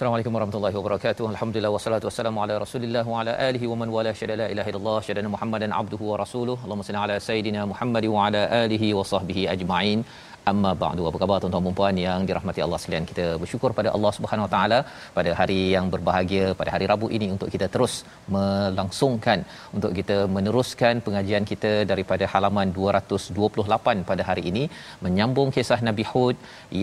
السلام 0.00 0.12
عليكم 0.12 0.34
ورحمة 0.34 0.56
الله 0.56 0.78
وبركاته. 0.78 1.30
الحمد 1.30 1.56
لله 1.56 1.68
والصلاة 1.68 2.00
والسلام 2.04 2.38
على 2.38 2.58
رسول 2.58 2.84
الله 2.84 3.08
وعلى 3.08 3.50
آله 3.50 3.68
ومن 3.68 3.88
والاه. 3.88 4.12
شهد 4.12 4.30
لا 4.30 4.52
إله 4.52 4.68
إلا 4.68 4.76
الله 4.76 5.00
شهد 5.00 5.18
أن 5.18 5.28
محمدا 5.28 5.74
عبده 5.74 6.00
ورسوله. 6.00 6.56
اللهم 6.64 6.82
صل 6.82 6.96
على 6.96 7.20
سيدنا 7.20 7.64
محمد 7.64 8.06
وعلى 8.06 8.64
آله 8.64 8.94
وصحبه 8.94 9.52
أجمعين. 9.52 10.04
Amma 10.50 10.70
ba'du. 10.82 11.02
Apa 11.08 11.18
khabar 11.22 11.36
tuan-tuan 11.42 11.64
dan 11.66 11.76
puan 11.78 11.96
yang 12.06 12.20
dirahmati 12.28 12.60
Allah 12.66 12.78
sekalian? 12.82 13.04
Kita 13.10 13.26
bersyukur 13.42 13.70
pada 13.78 13.90
Allah 13.96 14.12
Subhanahu 14.18 14.46
Wa 14.46 14.52
Taala 14.54 14.78
pada 15.18 15.30
hari 15.40 15.60
yang 15.74 15.86
berbahagia 15.94 16.46
pada 16.60 16.70
hari 16.74 16.86
Rabu 16.92 17.06
ini 17.16 17.26
untuk 17.36 17.48
kita 17.54 17.66
terus 17.74 17.94
melangsungkan 18.36 19.38
untuk 19.76 19.92
kita 19.98 20.16
meneruskan 20.36 21.02
pengajian 21.06 21.44
kita 21.52 21.72
daripada 21.92 22.26
halaman 22.32 22.68
228 22.80 24.08
pada 24.10 24.22
hari 24.30 24.44
ini 24.50 24.64
menyambung 25.06 25.50
kisah 25.56 25.80
Nabi 25.88 26.06
Hud 26.10 26.36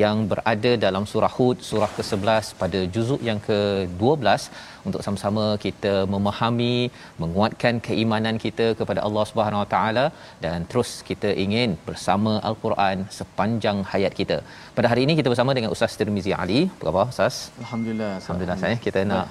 yang 0.03 0.17
berada 0.31 0.71
dalam 0.85 1.05
surah 1.11 1.33
Hud 1.37 1.59
surah 1.69 1.91
ke-11 1.97 2.45
pada 2.63 2.81
juzuk 2.95 3.21
yang 3.29 3.41
ke-12 3.47 4.43
untuk 4.89 5.01
sama-sama 5.05 5.45
kita 5.65 5.93
memahami 6.13 6.75
menguatkan 7.23 7.75
keimanan 7.87 8.37
kita 8.45 8.67
kepada 8.79 8.99
Allah 9.07 9.25
Subhanahu 9.31 9.63
Wa 9.63 9.69
Taala 9.73 10.05
dan 10.45 10.67
terus 10.71 10.91
kita 11.09 11.31
ingin 11.45 11.69
bersama 11.87 12.33
Al-Quran 12.49 12.97
sepanjang 13.19 13.79
hayat 13.91 14.15
kita. 14.21 14.37
Pada 14.77 14.89
hari 14.91 15.03
ini 15.07 15.15
kita 15.19 15.31
bersama 15.33 15.53
dengan 15.57 15.73
Ustaz 15.75 15.97
Tirmizi 15.99 16.33
Ali. 16.41 16.61
Apa 16.73 16.85
khabar 16.89 17.05
Ustaz? 17.13 17.35
Alhamdulillah. 17.63 18.11
Alhamdulillah 18.21 18.59
saya 18.63 18.75
kita 18.87 19.01
nak 19.11 19.27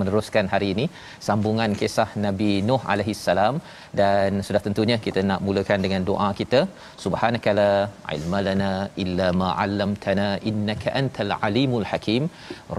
meneruskan 0.00 0.46
hari 0.54 0.68
ini 0.76 0.86
sambungan 1.28 1.72
kisah 1.82 2.08
Nabi 2.26 2.50
Nuh 2.68 2.82
alaihi 2.94 3.18
salam 3.26 3.54
dan 4.00 4.30
sudah 4.46 4.62
tentunya 4.66 4.96
kita 5.06 5.20
nak 5.30 5.40
mulakan 5.46 5.80
dengan 5.86 6.02
doa 6.10 6.28
kita 6.40 6.60
subhanakala 7.04 7.68
ilmalana 8.16 8.72
illa 9.04 9.28
ma 9.40 9.48
'allamtana 9.62 10.28
innaka 10.50 10.94
antal 11.00 11.32
alimul 11.48 11.86
hakim 11.92 12.24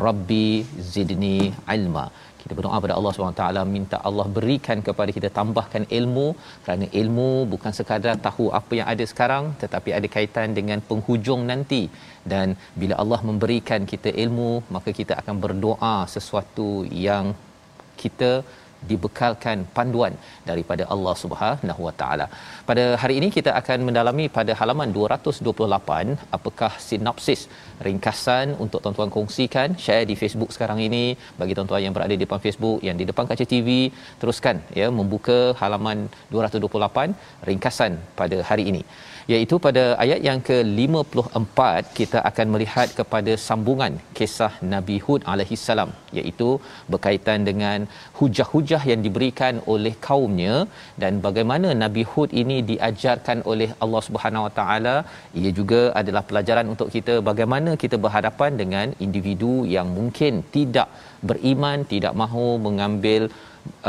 rabbi 0.06 0.48
zidni 0.94 1.38
ilma 1.78 2.06
kita 2.44 2.54
berdoa 2.58 2.78
pada 2.86 2.96
Allah 2.98 3.12
SWT 3.14 3.64
minta 3.76 3.98
Allah 4.10 4.26
berikan 4.38 4.78
kepada 4.88 5.12
kita 5.18 5.30
tambahkan 5.38 5.84
ilmu. 6.00 6.28
Kerana 6.64 6.86
ilmu 7.02 7.30
bukan 7.54 7.74
sekadar 7.80 8.16
tahu 8.28 8.46
apa 8.60 8.74
yang 8.80 8.88
ada 8.94 9.06
sekarang 9.12 9.46
tetapi 9.62 9.90
ada 9.98 10.08
kaitan 10.16 10.58
dengan 10.60 10.82
penghujung 10.90 11.44
nanti. 11.52 11.84
Dan 12.32 12.48
bila 12.82 12.96
Allah 13.04 13.22
memberikan 13.30 13.84
kita 13.94 14.12
ilmu 14.26 14.52
maka 14.76 14.92
kita 15.00 15.16
akan 15.22 15.38
berdoa 15.46 15.96
sesuatu 16.16 16.70
yang 17.08 17.28
kita 18.02 18.32
dibekalkan 18.90 19.58
panduan 19.76 20.14
daripada 20.50 20.84
Allah 20.94 21.14
Subhanahu 21.24 21.82
Wa 21.88 21.94
Taala. 22.02 22.26
Pada 22.70 22.84
hari 23.02 23.16
ini 23.20 23.28
kita 23.38 23.52
akan 23.60 23.80
mendalami 23.88 24.26
pada 24.38 24.54
halaman 24.60 24.90
228 24.98 26.18
apakah 26.38 26.72
sinopsis 26.88 27.44
ringkasan 27.88 28.48
untuk 28.66 28.82
tuan-tuan 28.86 29.12
kongsikan? 29.16 29.78
Share 29.86 30.06
di 30.12 30.18
Facebook 30.22 30.52
sekarang 30.56 30.82
ini. 30.88 31.06
Bagi 31.42 31.56
tuan-tuan 31.58 31.84
yang 31.86 31.96
berada 31.98 32.14
di 32.18 32.24
depan 32.26 32.42
Facebook 32.46 32.80
yang 32.88 32.98
di 33.02 33.08
depan 33.12 33.26
kaca 33.32 33.46
TV 33.54 33.70
teruskan 34.22 34.58
ya 34.82 34.90
membuka 35.00 35.40
halaman 35.62 35.98
228 36.34 37.50
ringkasan 37.50 37.94
pada 38.22 38.40
hari 38.52 38.66
ini 38.74 38.84
iaitu 39.34 39.56
pada 39.66 39.84
ayat 40.04 40.20
yang 40.28 40.40
ke-54 40.50 41.60
kita 42.00 42.20
akan 42.30 42.48
melihat 42.54 42.88
kepada 43.00 43.34
sambungan 43.48 43.94
kisah 44.18 44.54
Nabi 44.74 44.98
Hud 45.06 45.22
alaihi 45.34 45.58
salam 45.66 45.92
iaitu 46.20 46.50
berkaitan 46.94 47.40
dengan 47.50 47.88
hujah-hujah 48.20 48.82
yang 48.92 49.02
diberikan 49.06 49.56
oleh 49.74 49.94
kaumnya 50.08 50.56
dan 51.04 51.22
bagaimana 51.28 51.70
Nabi 51.84 52.06
Hud 52.12 52.32
ini 52.44 52.58
diajarkan 52.72 53.40
oleh 53.52 53.70
Allah 53.84 54.02
Subhanahu 54.08 54.46
Wa 54.48 54.54
Taala. 54.60 54.96
Ia 55.42 55.52
juga 55.60 55.82
adalah 56.02 56.24
pelajaran 56.30 56.68
untuk 56.74 56.90
kita 56.96 57.16
bagaimana 57.30 57.74
kita 57.84 58.00
berhadapan 58.06 58.52
dengan 58.62 58.88
individu 59.06 59.54
yang 59.76 59.88
mungkin 60.00 60.44
tidak 60.58 60.90
beriman 61.30 61.80
tidak 61.94 62.14
mahu 62.22 62.48
mengambil 62.68 63.24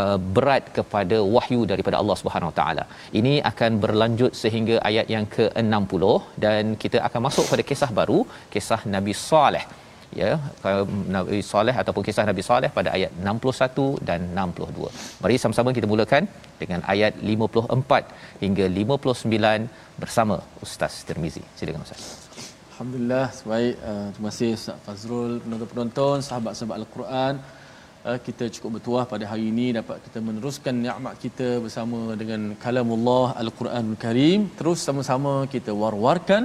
uh, 0.01 0.19
berat 0.37 0.65
kepada 0.79 1.19
wahyu 1.37 1.61
daripada 1.73 1.97
Allah 2.01 2.17
Subhanahu 2.21 2.53
Taala. 2.59 2.85
Ini 3.21 3.35
akan 3.51 3.73
berlanjut 3.85 4.33
sehingga 4.43 4.77
ayat 4.91 5.07
yang 5.15 5.27
ke-60 5.37 6.05
dan 6.45 6.75
kita 6.83 7.01
akan 7.09 7.23
masuk 7.29 7.47
pada 7.53 7.65
kisah 7.71 7.91
baru, 8.01 8.21
kisah 8.55 8.81
Nabi 8.97 9.15
Saleh. 9.29 9.65
Ya, 10.21 10.33
Nabi 11.17 11.39
Saleh 11.51 11.75
ataupun 11.83 12.03
kisah 12.07 12.25
Nabi 12.31 12.43
Saleh 12.49 12.71
pada 12.79 12.89
ayat 12.97 13.13
61 13.29 14.09
dan 14.09 14.21
62. 14.47 14.91
Mari 15.23 15.37
sama-sama 15.43 15.73
kita 15.79 15.89
mulakan 15.93 16.25
dengan 16.63 16.81
ayat 16.95 17.15
54 17.35 18.43
hingga 18.43 18.67
59 18.81 20.03
bersama 20.03 20.37
Ustaz 20.67 20.97
Tirmizi. 21.09 21.43
Silakan 21.57 21.87
Ustaz. 21.87 22.03
Alhamdulillah, 22.73 23.27
baik. 23.53 23.75
Uh, 23.89 24.07
terima 24.15 24.29
kasih 24.33 24.51
Ustaz 24.59 24.79
Fazrul, 24.85 25.33
penonton-penonton, 25.45 26.17
sahabat-sahabat 26.29 26.77
Al-Quran. 26.83 27.35
Kita 28.27 28.45
cukup 28.55 28.71
bertuah 28.77 29.05
pada 29.11 29.25
hari 29.31 29.45
ini 29.53 29.67
dapat 29.79 29.97
kita 30.07 30.19
meneruskan 30.29 30.75
nikmat 30.87 31.15
kita 31.25 31.49
bersama 31.65 31.99
dengan 32.21 32.41
kalamullah 32.65 33.27
Al-Quranul 33.43 33.99
Karim. 34.05 34.41
Terus 34.59 34.79
sama-sama 34.87 35.33
kita 35.55 35.71
war-warkan, 35.81 36.43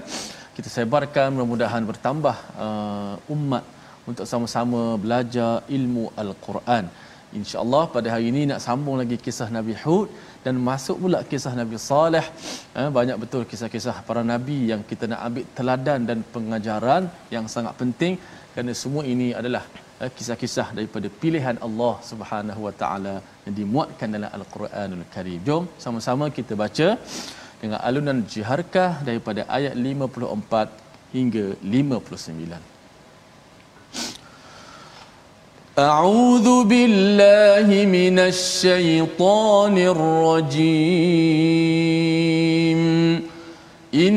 kita 0.58 0.70
sebarkan 0.76 1.34
mudah-mudahan 1.34 1.84
bertambah 1.90 2.36
uh, 2.66 3.34
umat 3.36 3.64
untuk 4.10 4.26
sama-sama 4.32 4.82
belajar 5.06 5.54
ilmu 5.78 6.06
Al-Quran. 6.24 6.86
InsyaAllah 7.40 7.84
pada 7.96 8.08
hari 8.14 8.28
ini 8.32 8.42
nak 8.52 8.62
sambung 8.66 8.96
lagi 9.02 9.18
kisah 9.26 9.50
Nabi 9.58 9.74
Hud 9.82 10.08
dan 10.46 10.56
masuk 10.70 10.98
pula 11.04 11.20
kisah 11.32 11.54
Nabi 11.62 11.76
Saleh. 11.90 12.26
Eh, 12.80 12.90
banyak 12.98 13.18
betul 13.24 13.44
kisah-kisah 13.52 13.98
para 14.08 14.22
Nabi 14.34 14.60
yang 14.72 14.82
kita 14.92 15.12
nak 15.12 15.22
ambil 15.28 15.46
teladan 15.58 16.00
dan 16.10 16.20
pengajaran 16.36 17.04
yang 17.36 17.46
sangat 17.56 17.74
penting 17.82 18.16
kerana 18.54 18.72
semua 18.84 19.04
ini 19.14 19.28
adalah 19.42 19.64
eh, 19.76 19.87
kisah-kisah 20.17 20.69
daripada 20.79 21.07
pilihan 21.21 21.57
Allah 21.67 21.95
Subhanahu 22.11 22.61
Wa 22.67 22.75
Taala 22.81 23.15
yang 23.47 23.55
dimuatkan 23.61 24.09
dalam 24.15 24.31
Al-Quranul 24.39 25.07
Karim. 25.15 25.39
Jom 25.49 25.65
sama-sama 25.85 26.25
kita 26.39 26.53
baca 26.63 26.89
dengan 27.63 27.79
alunan 27.89 28.19
jiharkah 28.33 28.93
daripada 29.09 29.41
ayat 29.59 29.75
54 29.79 31.15
hingga 31.15 31.47
59. 31.63 32.73
أعوذ 35.73 36.49
بالله 36.69 37.69
من 37.99 38.17
الشيطان 38.33 39.75
الرجيم 39.93 40.83
إن 43.95 44.17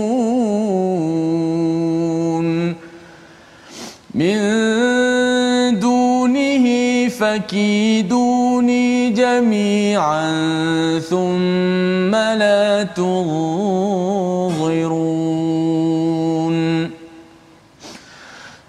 دونه 6.57 7.09
فكيدوني 7.09 9.09
جميعا 9.09 10.29
ثم 10.99 12.15
لا 12.15 12.83
تنظرون. 12.83 13.71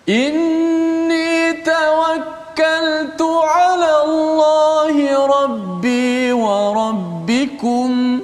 إني 0.09 1.53
توكلت 1.53 3.23
على 3.45 4.03
الله 4.05 5.27
ربي 5.27 6.33
وربكم 6.33 8.21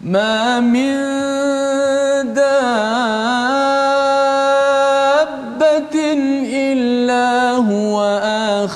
ما 0.00 0.60
من 0.60 1.19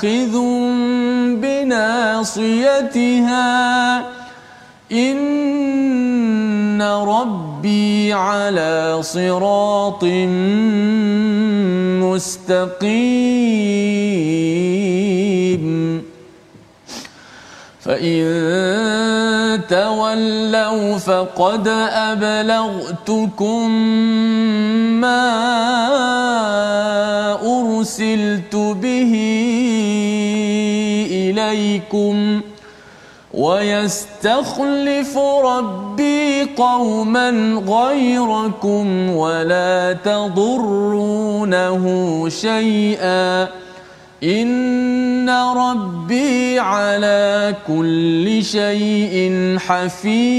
آخذ 0.04 0.36
بناصيتها 1.40 2.60
إن 4.92 6.82
ربي 6.82 8.12
على 8.12 8.98
صراط 9.00 10.04
مستقيم 12.04 12.84
فإن 17.84 19.60
تولوا 19.68 20.98
فقد 20.98 21.68
أبلغتكم 22.08 23.70
ما 25.00 25.24
أرسلت 27.42 28.56
به 28.56 29.14
إليكم 31.10 32.40
ويستخلف 33.34 35.18
ربي 35.44 36.42
قوما 36.56 37.30
غيركم 37.68 39.10
ولا 39.10 39.96
تضرونه 40.04 41.84
شيئا 42.28 43.63
إن 44.24 45.30
ربي 45.30 46.58
على 46.58 47.54
كل 47.68 48.44
شيء 48.44 49.56
حفيظ. 49.58 50.34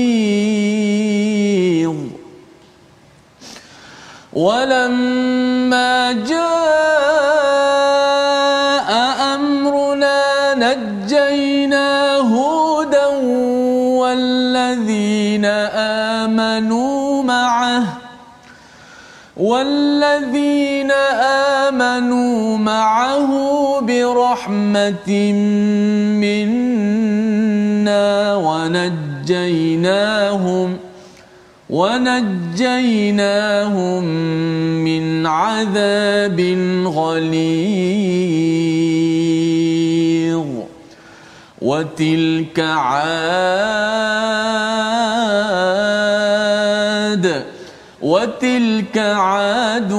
ولما 4.34 6.12
جاء 6.12 6.46
أمرنا 9.36 10.54
نجينا 10.58 12.18
هودا 12.18 13.06
والذين 14.02 15.46
آمنوا 16.26 17.24
معه 17.24 17.84
والذين 19.38 20.92
آمنوا 21.62 22.58
معه 22.58 23.32
برحمة 23.81 25.31
منا 26.22 28.06
ونجيناهم 28.36 29.98
ونجيناهم 31.69 32.94
من 34.83 35.25
عذاب 35.25 36.39
غليظ. 36.86 37.95
وتلك 41.62 42.60
عاد 42.60 43.56
وتلك 48.06 48.98
عاد 48.98 49.94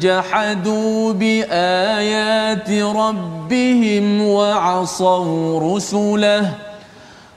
جحدوا 0.00 1.12
بآيات 1.12 2.70
ربهم 2.70 4.28
وعصوا 4.28 5.76
رسله 5.76 6.54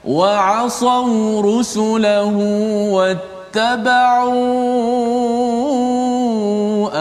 وعصوا 0.04 1.42
رسله 1.60 2.36
واتبعوا 2.96 4.40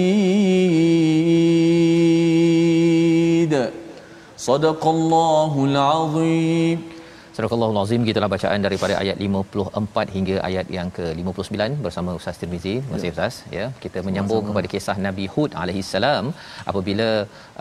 صدق 4.39 4.87
الله 4.87 5.65
العظيم. 5.71 6.96
Surah 7.37 7.57
Al-Azim 7.65 8.03
gitulah 8.09 8.29
bacaan 8.35 8.61
daripada 8.65 8.95
ayat 9.01 9.17
54 9.25 10.13
hingga 10.15 10.37
ayat 10.49 10.67
yang 10.77 10.89
ke-59 10.99 11.75
bersama 11.87 12.11
Ustaz 12.19 12.39
Tirmizi. 12.41 12.73
Terima 12.79 12.95
kasih 12.95 13.11
Ustaz 13.15 13.35
ya. 13.57 13.65
Kita 13.83 13.99
menyambung 14.07 14.41
Sama-sama. 14.41 14.57
kepada 14.61 14.69
kisah 14.75 14.97
Nabi 15.07 15.25
Hud 15.35 15.51
alaihi 15.63 15.83
salam 15.91 16.25
apabila 16.71 17.09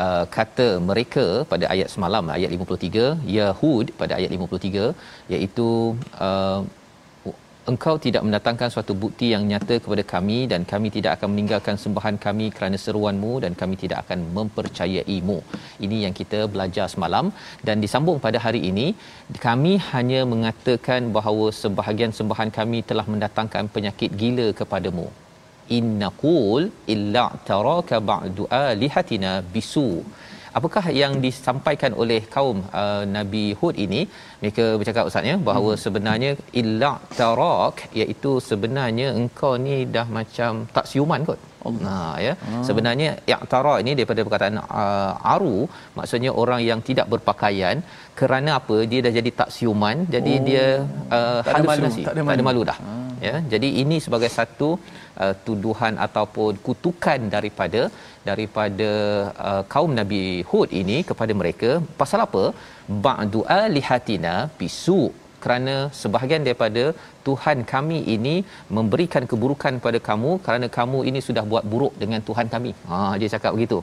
uh, 0.04 0.24
kata 0.38 0.68
mereka 0.90 1.26
pada 1.52 1.68
ayat 1.74 1.92
semalam 1.96 2.32
ayat 2.38 2.56
53 2.60 3.36
Yahud 3.40 3.92
pada 4.00 4.14
ayat 4.20 4.32
53 4.38 5.36
iaitu 5.36 5.70
uh, 6.28 6.62
engkau 7.72 7.96
tidak 8.06 8.22
mendatangkan 8.26 8.70
suatu 8.74 8.94
bukti 9.04 9.28
yang 9.34 9.44
nyata 9.52 9.76
kepada 9.84 10.04
kami 10.14 10.38
dan 10.52 10.62
kami 10.72 10.88
tidak 10.96 11.12
akan 11.18 11.30
meninggalkan 11.34 11.76
sembahan 11.84 12.16
kami 12.26 12.48
kerana 12.56 12.78
seruanmu 12.84 13.34
dan 13.44 13.54
kami 13.62 13.76
tidak 13.84 14.00
akan 14.06 14.20
mempercayaimu. 14.38 15.38
Ini 15.86 15.98
yang 16.06 16.14
kita 16.20 16.40
belajar 16.54 16.86
semalam 16.94 17.28
dan 17.68 17.84
disambung 17.86 18.20
pada 18.26 18.40
hari 18.46 18.62
ini 18.70 18.88
kami 19.48 19.74
hanya 19.92 20.22
mengatakan 20.34 21.10
bahawa 21.18 21.48
sebahagian 21.62 22.14
sembahan 22.20 22.52
kami 22.60 22.82
telah 22.92 23.06
mendatangkan 23.14 23.74
penyakit 23.76 24.12
gila 24.22 24.48
kepadamu. 24.62 25.08
Innaqul 25.78 26.64
illa 26.94 27.26
taraka 27.50 27.98
ba'du 28.12 28.44
alihatina 28.66 29.32
bisu 29.54 29.90
apakah 30.58 30.86
yang 31.02 31.14
disampaikan 31.26 31.92
oleh 32.02 32.22
kaum 32.36 32.58
uh, 32.82 33.04
Nabi 33.18 33.46
Hud 33.60 33.76
ini 33.86 34.02
mereka 34.42 34.66
bercakap 34.80 35.10
ustaznya 35.10 35.36
bahawa 35.50 35.72
hmm. 35.74 35.82
sebenarnya 35.86 36.32
illa 36.62 36.92
tarak 37.20 37.78
iaitu 38.02 38.32
sebenarnya 38.50 39.10
engkau 39.20 39.54
ni 39.66 39.78
dah 39.98 40.08
macam 40.20 40.64
tak 40.78 40.88
siuman 40.94 41.28
kot 41.30 41.42
Nah 41.88 42.16
ya. 42.26 42.34
Hmm. 42.46 42.64
Sebenarnya 42.68 43.10
i'tara 43.34 43.76
ini 43.84 43.92
daripada 43.98 44.22
perkataan 44.26 44.58
uh, 44.62 45.34
aru 45.36 45.60
maksudnya 45.98 46.32
orang 46.42 46.62
yang 46.70 46.80
tidak 46.90 47.08
berpakaian 47.14 47.82
kerana 48.20 48.52
apa 48.60 48.76
dia 48.92 49.00
dah 49.06 49.14
jadi 49.20 49.32
tak 49.40 49.50
siuman 49.56 50.06
jadi 50.16 50.34
oh. 50.40 50.44
dia 50.48 50.66
uh, 51.18 51.40
halusinasi 51.54 52.04
tak 52.08 52.14
ada 52.16 52.22
malu, 52.22 52.30
tak 52.30 52.38
ada 52.38 52.46
malu 52.50 52.62
dah. 52.72 52.78
Hmm. 52.84 53.12
Ya. 53.28 53.36
Jadi 53.54 53.70
ini 53.82 53.98
sebagai 54.06 54.30
satu 54.38 54.70
uh, 54.76 55.05
tuduhan 55.48 55.94
ataupun 56.06 56.54
kutukan 56.68 57.20
daripada 57.36 57.82
daripada 58.30 58.90
uh, 59.50 59.64
kaum 59.74 59.92
Nabi 60.00 60.24
Hud 60.50 60.70
ini 60.82 60.98
kepada 61.10 61.36
mereka 61.42 61.70
pasal 62.02 62.22
apa? 62.28 62.46
Ba'du 63.06 63.42
alihatina 63.60 64.36
bisu. 64.62 65.02
Kerana 65.44 65.74
sebahagian 66.00 66.46
daripada 66.46 66.84
Tuhan 67.28 67.58
kami 67.74 67.98
ini 68.16 68.36
memberikan 68.78 69.24
keburukan 69.32 69.74
pada 69.84 70.00
kamu 70.08 70.32
kerana 70.46 70.68
kamu 70.78 71.00
ini 71.10 71.20
sudah 71.28 71.44
buat 71.52 71.66
buruk 71.74 71.94
dengan 72.04 72.22
Tuhan 72.30 72.48
kami. 72.54 72.72
Ha 72.90 72.98
dia 73.22 73.30
cakap 73.36 73.54
begitu. 73.58 73.80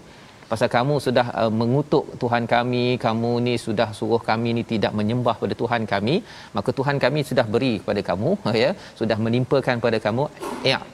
Pasal 0.52 0.68
kamu 0.74 0.94
sudah 1.04 1.26
uh, 1.40 1.52
mengutuk 1.60 2.06
Tuhan 2.22 2.44
kami 2.54 2.84
kamu 3.04 3.30
ni 3.46 3.54
sudah 3.66 3.88
suruh 3.98 4.20
kami 4.30 4.50
ni 4.58 4.62
tidak 4.72 4.92
menyembah 4.98 5.36
pada 5.42 5.54
Tuhan 5.60 5.88
kami 5.92 6.16
maka 6.56 6.70
Tuhan 6.78 6.98
kami 7.04 7.20
sudah 7.30 7.46
beri 7.54 7.72
kepada 7.82 8.02
kamu 8.10 8.32
ya 8.64 8.72
sudah 9.00 9.18
menimpakan 9.26 9.78
pada 9.86 10.00
kamu 10.08 10.26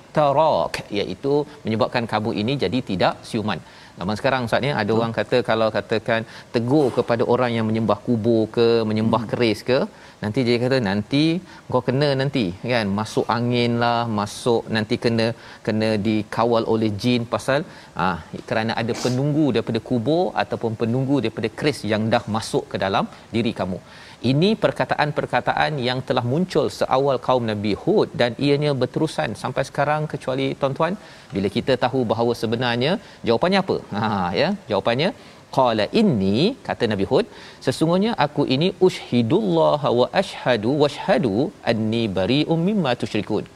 i'tarak 0.08 0.74
iaitu 0.98 1.34
menyebabkan 1.64 2.04
kamu 2.12 2.30
ini 2.42 2.54
jadi 2.64 2.80
tidak 2.90 3.14
siuman 3.30 3.60
Zaman 3.98 4.16
sekarang 4.18 4.46
Ustaz 4.46 4.62
ni 4.64 4.70
ada 4.80 4.92
orang 4.96 5.12
kata 5.16 5.38
kalau 5.48 5.68
katakan 5.76 6.20
tegur 6.54 6.86
kepada 6.96 7.22
orang 7.32 7.50
yang 7.56 7.66
menyembah 7.68 7.98
kubur 8.06 8.42
ke, 8.56 8.66
menyembah 8.90 9.22
hmm. 9.22 9.30
keris 9.32 9.60
ke, 9.70 9.78
nanti 10.22 10.40
dia 10.46 10.56
kata 10.64 10.78
nanti 10.88 11.24
kau 11.70 11.82
kena 11.88 12.08
nanti 12.20 12.44
kan 12.72 12.86
masuk 12.98 13.26
angin 13.36 13.72
lah, 13.82 14.00
masuk 14.18 14.62
nanti 14.76 14.96
kena 15.04 15.26
kena 15.66 15.88
dikawal 16.06 16.64
oleh 16.74 16.90
jin 17.02 17.24
pasal 17.34 17.60
ah 18.04 18.16
kerana 18.48 18.74
ada 18.82 18.94
penunggu 19.04 19.46
daripada 19.56 19.82
kubur 19.88 20.24
ataupun 20.42 20.74
penunggu 20.82 21.18
daripada 21.24 21.50
keris 21.58 21.80
yang 21.92 22.04
dah 22.14 22.22
masuk 22.36 22.66
ke 22.74 22.78
dalam 22.84 23.06
diri 23.34 23.54
kamu. 23.60 23.80
Ini 24.30 24.48
perkataan-perkataan 24.62 25.78
yang 25.78 25.98
telah 26.06 26.24
muncul 26.30 26.66
seawal 26.76 27.16
kaum 27.26 27.44
Nabi 27.50 27.72
Hud 27.82 28.08
dan 28.20 28.34
ianya 28.46 28.72
berterusan 28.80 29.38
sampai 29.42 29.62
sekarang 29.68 30.10
kecuali 30.12 30.46
tuan-tuan 30.60 30.98
bila 31.34 31.48
kita 31.56 31.78
tahu 31.84 32.02
bahawa 32.12 32.32
sebenarnya 32.40 32.92
jawapannya 33.28 33.58
apa? 33.62 33.76
Ha 33.94 34.08
ya, 34.40 34.48
jawapannya 34.70 35.10
qala 35.56 35.86
inni 36.00 36.58
kata 36.66 36.90
Nabi 36.92 37.06
Hud 37.10 37.26
sesungguhnya 37.66 38.12
aku 38.26 38.42
ini 38.56 38.70
ushhidullah 38.88 39.82
wa 40.00 40.08
ashhadu 40.22 40.72
washhadu 40.82 41.34
anni 41.72 42.04
bari'um 42.18 42.58
mimma 42.70 42.98
tusyrikun. 43.02 43.46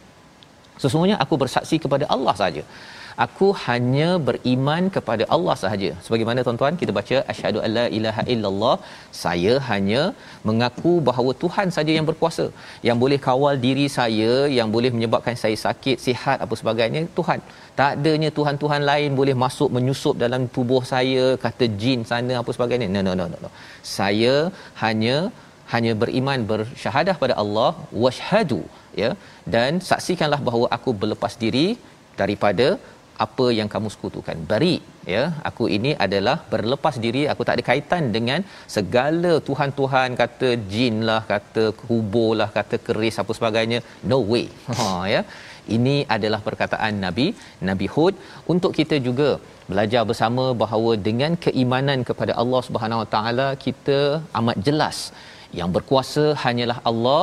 Sesungguhnya 0.83 1.19
aku 1.25 1.35
bersaksi 1.43 1.77
kepada 1.83 2.07
Allah 2.15 2.37
saja 2.43 2.63
aku 3.25 3.49
hanya 3.65 4.09
beriman 4.29 4.83
kepada 4.97 5.25
Allah 5.35 5.55
sahaja. 5.63 5.91
Sebagaimana 6.05 6.45
tuan-tuan 6.47 6.77
kita 6.81 6.93
baca 6.99 7.17
asyhadu 7.33 7.61
alla 7.67 7.85
ilaha 7.99 8.23
illallah. 8.35 8.77
Saya 9.23 9.55
hanya 9.71 10.03
mengaku 10.49 10.95
bahawa 11.09 11.33
Tuhan 11.43 11.71
saja 11.77 11.93
yang 11.99 12.09
berkuasa 12.11 12.47
yang 12.89 12.99
boleh 13.03 13.19
kawal 13.29 13.57
diri 13.67 13.87
saya 13.99 14.33
yang 14.59 14.71
boleh 14.77 14.91
menyebabkan 14.97 15.37
saya 15.43 15.59
sakit 15.67 15.97
sihat 16.07 16.39
apa 16.47 16.57
sebagainya. 16.63 17.03
Tuhan 17.21 17.41
tak 17.81 17.93
adanya 17.99 18.31
tuhan-tuhan 18.39 18.83
lain 18.91 19.13
boleh 19.21 19.37
masuk 19.45 19.71
menyusup 19.77 20.17
dalam 20.25 20.43
tubuh 20.57 20.83
saya 20.95 21.25
kata 21.47 21.67
jin 21.85 22.03
sana 22.13 22.35
apa 22.43 22.53
sebagainya. 22.59 22.89
No 22.97 23.03
no 23.09 23.15
no 23.21 23.27
no, 23.33 23.39
no. 23.47 23.51
saya 23.97 24.35
hanya 24.85 25.17
hanya 25.73 25.93
beriman 26.03 26.41
bersyahadah 26.51 27.17
pada 27.23 27.35
Allah 27.43 27.71
washhadu 28.05 28.61
ya. 29.03 29.11
Dan 29.55 29.81
saksikanlah 29.91 30.41
bahawa 30.49 30.67
aku 30.77 30.91
berlepas 31.03 31.35
diri 31.45 31.67
daripada 32.21 32.67
apa 33.25 33.47
yang 33.59 33.69
kamu 33.75 33.89
sekutukan. 33.95 34.37
Bari 34.51 34.75
ya. 35.15 35.23
Aku 35.51 35.65
ini 35.77 35.93
adalah 36.07 36.37
berlepas 36.53 36.97
diri. 37.05 37.23
Aku 37.33 37.43
tak 37.47 37.57
ada 37.57 37.65
kaitan 37.71 38.05
dengan 38.17 38.43
segala 38.77 39.33
tuhan-tuhan 39.49 40.19
kata 40.23 40.51
jin 40.75 40.97
lah 41.09 41.21
kata 41.33 41.65
kubur 41.81 42.31
lah 42.41 42.51
kata 42.59 42.79
keris 42.89 43.21
apa 43.23 43.35
sebagainya. 43.39 43.81
No 44.13 44.21
way. 44.33 44.47
Ha 44.79 44.89
ya. 45.15 45.23
Ini 45.77 45.97
adalah 46.15 46.41
perkataan 46.47 46.95
nabi 47.07 47.27
nabi 47.69 47.87
hud. 47.95 48.15
Untuk 48.53 48.73
kita 48.79 48.97
juga 49.09 49.29
belajar 49.71 50.03
bersama 50.11 50.45
bahawa 50.63 50.93
dengan 51.09 51.33
keimanan 51.45 52.01
kepada 52.09 52.33
Allah 52.43 52.63
Subhanahu 52.69 53.03
Wa 53.03 53.09
Taala 53.15 53.49
kita 53.67 53.99
amat 54.41 54.59
jelas 54.69 54.99
yang 55.61 55.71
berkuasa 55.77 56.25
hanyalah 56.43 56.79
Allah 56.91 57.23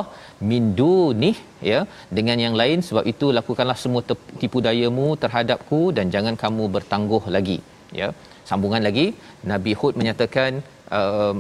min 0.50 0.64
dunih 0.80 1.38
ya. 1.72 1.80
Dengan 2.18 2.38
yang 2.46 2.56
lain 2.62 2.80
sebab 2.88 3.06
itu 3.14 3.28
lakukanlah 3.38 3.78
semua 3.84 4.02
tipu 4.42 4.60
dayamu 4.68 5.08
terhadapku 5.24 5.82
dan 6.00 6.08
jangan 6.16 6.36
kamu 6.44 6.66
bertangguh 6.76 7.24
lagi 7.36 7.60
ya. 8.02 8.10
Sambungan 8.50 8.84
lagi 8.88 9.08
Nabi 9.52 9.74
Hud 9.80 9.96
menyatakan 10.02 10.52
uh, 11.00 11.36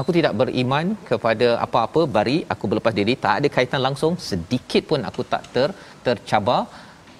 aku 0.00 0.10
tidak 0.18 0.32
beriman 0.40 0.86
kepada 1.10 1.48
apa-apa 1.66 2.02
bari 2.16 2.38
aku 2.54 2.64
berlepas 2.70 2.96
diri. 3.00 3.14
Tak 3.26 3.34
ada 3.40 3.50
kaitan 3.56 3.82
langsung 3.88 4.14
sedikit 4.30 4.82
pun 4.92 5.02
aku 5.10 5.24
tak 5.34 5.44
ter 5.56 5.68
tercabar. 6.06 6.62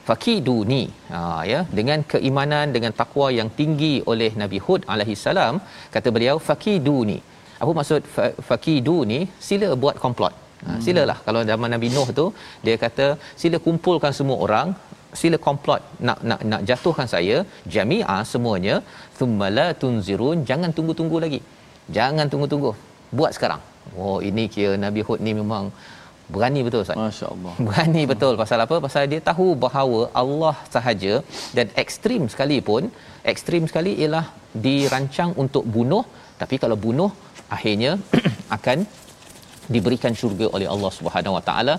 Fakiduni 0.09 0.83
ha 1.12 1.21
ya. 1.50 1.61
Dengan 1.78 2.00
keimanan 2.12 2.66
dengan 2.76 2.92
takwa 2.99 3.26
yang 3.37 3.49
tinggi 3.61 3.94
oleh 4.12 4.28
Nabi 4.42 4.59
Hud 4.64 4.83
alaihi 4.94 5.14
salam 5.26 5.54
kata 5.94 6.09
beliau 6.16 6.37
fakiduni 6.49 7.16
apa 7.62 7.70
maksud 7.78 8.02
fakidu 8.49 8.96
ni? 9.12 9.20
Sila 9.49 9.68
buat 9.84 9.96
komplot. 10.04 10.34
Ha, 10.64 10.70
hmm. 10.73 10.82
silalah. 10.87 11.18
Kalau 11.26 11.40
zaman 11.50 11.70
Nabi 11.75 11.88
Nuh 11.96 12.08
tu 12.18 12.26
dia 12.66 12.76
kata 12.84 13.06
sila 13.42 13.56
kumpulkan 13.66 14.12
semua 14.18 14.38
orang 14.46 14.68
sila 15.20 15.38
komplot. 15.46 15.82
Nak 16.06 16.18
nak 16.30 16.40
nak 16.52 16.62
jatuhkan 16.68 17.08
saya 17.14 17.37
jami'a 17.75 18.18
semuanya 18.32 18.76
thumma 19.18 19.66
tunzirun. 19.82 20.38
Jangan 20.50 20.73
tunggu-tunggu 20.78 21.18
lagi. 21.25 21.40
Jangan 21.99 22.28
tunggu-tunggu. 22.32 22.73
Buat 23.18 23.32
sekarang. 23.37 23.62
Oh 24.02 24.18
ini 24.28 24.44
kira 24.54 24.73
Nabi 24.87 25.00
Hud 25.06 25.20
ni 25.26 25.34
memang 25.40 25.64
berani 26.34 26.61
betul 26.66 26.80
Ustaz. 26.84 26.99
Masya-Allah. 27.00 27.54
Berani 27.66 28.02
betul. 28.12 28.34
Pasal 28.42 28.58
apa? 28.64 28.76
Pasal 28.87 29.02
dia 29.12 29.20
tahu 29.30 29.46
bahawa 29.64 30.00
Allah 30.23 30.54
sahaja 30.75 31.14
dan 31.56 31.66
ekstrim 31.82 32.23
sekali 32.32 32.58
pun, 32.68 32.82
ekstrim 33.32 33.64
sekali 33.70 33.92
ialah 34.02 34.25
dirancang 34.66 35.32
untuk 35.42 35.64
bunuh, 35.76 36.04
tapi 36.42 36.56
kalau 36.62 36.78
bunuh 36.87 37.11
akhirnya 37.56 37.92
akan 38.56 38.78
diberikan 39.75 40.12
syurga 40.20 40.46
oleh 40.56 40.68
Allah 40.75 40.90
Subhanahu 40.99 41.37
Wa 41.37 41.44
Taala 41.49 41.75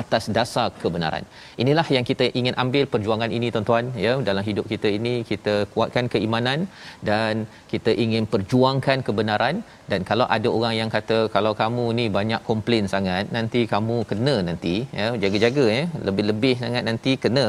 atas 0.00 0.24
dasar 0.36 0.66
kebenaran. 0.82 1.24
Inilah 1.62 1.84
yang 1.96 2.04
kita 2.10 2.24
ingin 2.40 2.54
ambil 2.62 2.84
perjuangan 2.92 3.30
ini 3.36 3.46
tuan-tuan 3.54 3.86
ya. 4.04 4.12
Dalam 4.28 4.44
hidup 4.48 4.64
kita 4.72 4.88
ini 4.98 5.14
kita 5.30 5.54
kuatkan 5.74 6.06
keimanan 6.14 6.68
dan 7.10 7.46
kita 7.72 7.92
ingin 8.04 8.26
perjuangkan 8.32 9.00
kebenaran. 9.08 9.56
Dan 9.90 10.02
kalau 10.10 10.26
ada 10.36 10.48
orang 10.58 10.74
yang 10.80 10.90
kata 10.96 11.18
kalau 11.36 11.52
kamu 11.62 11.84
ni 11.98 12.06
banyak 12.18 12.42
komplain 12.50 12.86
sangat 12.94 13.32
nanti 13.38 13.62
kamu 13.74 13.96
kena 14.12 14.36
nanti 14.50 14.76
ya. 15.00 15.08
Jaga-jaga 15.24 15.66
ya. 15.78 15.84
Lebih-lebih 16.08 16.54
sangat 16.64 16.84
nanti 16.90 17.14
kena 17.24 17.46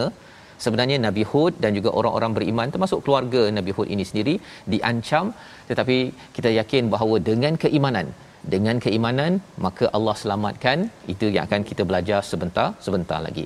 sebenarnya 0.65 0.97
Nabi 1.07 1.23
Hud 1.31 1.53
dan 1.63 1.71
juga 1.77 1.89
orang-orang 1.99 2.31
beriman 2.37 2.71
termasuk 2.73 2.99
keluarga 3.05 3.41
Nabi 3.57 3.73
Hud 3.77 3.89
ini 3.95 4.05
sendiri 4.09 4.35
diancam. 4.73 5.27
Tetapi 5.69 5.97
kita 6.37 6.51
yakin 6.59 6.85
bahawa 6.95 7.17
dengan 7.29 7.55
keimanan 7.63 8.09
dengan 8.53 8.77
keimanan 8.85 9.33
maka 9.65 9.85
Allah 9.97 10.15
selamatkan. 10.21 10.79
Itu 11.13 11.27
yang 11.35 11.45
akan 11.47 11.63
kita 11.71 11.83
belajar 11.89 12.19
sebentar 12.31 12.67
sebentar 12.85 13.19
lagi. 13.27 13.45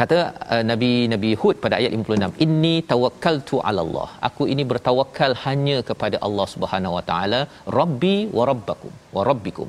Kata 0.00 0.18
uh, 0.54 0.62
Nabi 0.70 0.92
Nabi 1.12 1.30
Hud 1.40 1.56
pada 1.64 1.74
ayat 1.80 1.92
56 1.96 2.44
inni 2.44 2.74
tawakkaltu 2.92 3.56
ala 3.68 3.80
Allah. 3.86 4.08
Aku 4.28 4.44
ini 4.52 4.64
bertawakal 4.72 5.32
hanya 5.46 5.78
kepada 5.90 6.18
Allah 6.26 6.46
Subhanahu 6.54 6.96
wa 6.98 7.04
taala 7.10 7.40
rabbi 7.80 8.16
wa 8.38 8.44
rabbakum 8.50 8.92
wa 9.16 9.24
rabbikum 9.30 9.68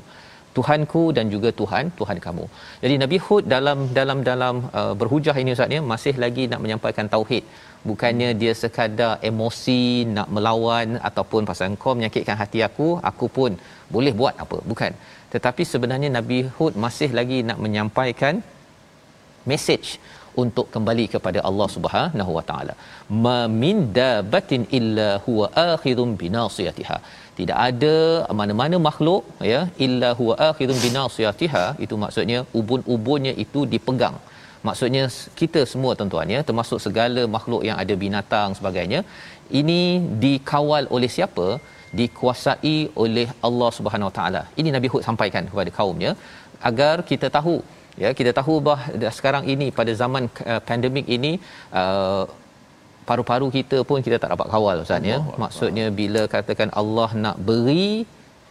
Tuhanku 0.56 1.02
dan 1.16 1.26
juga 1.34 1.50
Tuhan 1.60 1.84
Tuhan 2.00 2.18
kamu. 2.26 2.44
Jadi 2.82 2.94
Nabi 3.02 3.18
Hud 3.26 3.44
dalam 3.54 3.78
dalam 3.98 4.18
dalam 4.30 4.54
uh, 4.80 4.94
berhujah 5.00 5.36
ini 5.42 5.54
Ustaz 5.56 5.76
ya 5.76 5.80
masih 5.92 6.14
lagi 6.24 6.44
nak 6.52 6.62
menyampaikan 6.64 7.08
tauhid. 7.14 7.44
Bukannya 7.88 8.28
dia 8.40 8.52
sekadar 8.62 9.12
emosi 9.30 9.82
nak 10.16 10.28
melawan 10.36 10.88
ataupun 11.08 11.42
pasal 11.50 11.76
kau 11.84 11.94
menyakitkan 11.98 12.36
hati 12.42 12.60
aku, 12.68 12.88
aku 13.10 13.28
pun 13.38 13.52
boleh 13.96 14.12
buat 14.20 14.34
apa. 14.44 14.58
Bukan. 14.72 14.92
Tetapi 15.34 15.62
sebenarnya 15.72 16.10
Nabi 16.18 16.38
Hud 16.56 16.74
masih 16.84 17.10
lagi 17.18 17.38
nak 17.48 17.58
menyampaikan 17.64 18.34
message 19.50 19.88
untuk 20.42 20.66
kembali 20.74 21.04
kepada 21.14 21.40
Allah 21.48 21.68
Subhanahu 21.76 22.32
Wa 22.38 22.44
Taala. 22.50 22.74
Ma 23.24 23.38
min 23.62 23.76
dabatin 23.98 24.64
illa 24.78 25.10
huwa 25.26 25.48
akhidun 25.70 26.10
binasiyatiha 26.22 26.98
tidak 27.38 27.58
ada 27.68 27.96
mana-mana 28.38 28.76
makhluk 28.88 29.22
ya 29.52 29.60
illa 29.86 30.10
huwa 30.20 30.34
akhirun 30.48 30.78
binasiyatiha 30.84 31.64
itu 31.84 31.94
maksudnya 32.04 32.40
ubun-ubunnya 32.58 33.32
itu 33.44 33.62
dipegang. 33.72 34.16
Maksudnya 34.68 35.04
kita 35.40 35.60
semua 35.70 35.92
tuan-tuan 35.98 36.28
ya 36.34 36.40
termasuk 36.48 36.78
segala 36.84 37.22
makhluk 37.36 37.62
yang 37.68 37.78
ada 37.82 37.94
binatang 38.04 38.50
sebagainya 38.58 39.00
ini 39.60 39.80
dikawal 40.24 40.84
oleh 40.96 41.10
siapa? 41.16 41.46
Dikuasai 41.98 42.78
oleh 43.02 43.26
Allah 43.48 43.70
Subhanahu 43.78 44.08
Wa 44.10 44.14
Taala. 44.18 44.42
Ini 44.60 44.70
Nabi 44.76 44.88
Hud 44.92 45.02
sampaikan 45.08 45.44
kepada 45.50 45.70
kaumnya 45.78 46.12
agar 46.70 46.96
kita 47.10 47.28
tahu 47.36 47.54
ya 48.02 48.10
kita 48.18 48.30
tahu 48.38 48.54
bahawa 48.68 49.12
sekarang 49.18 49.44
ini 49.54 49.66
pada 49.78 49.92
zaman 50.02 50.24
uh, 50.52 50.60
pandemik 50.68 51.06
ini 51.16 51.32
uh, 51.80 52.24
paru-paru 53.08 53.48
kita 53.58 53.78
pun 53.88 54.04
kita 54.06 54.16
tak 54.22 54.30
dapat 54.34 54.48
kawal 54.54 54.82
ustaz 54.84 55.10
ya. 55.12 55.18
Maksudnya 55.44 55.86
bila 56.00 56.22
katakan 56.34 56.70
Allah 56.82 57.10
nak 57.24 57.38
beri 57.48 57.88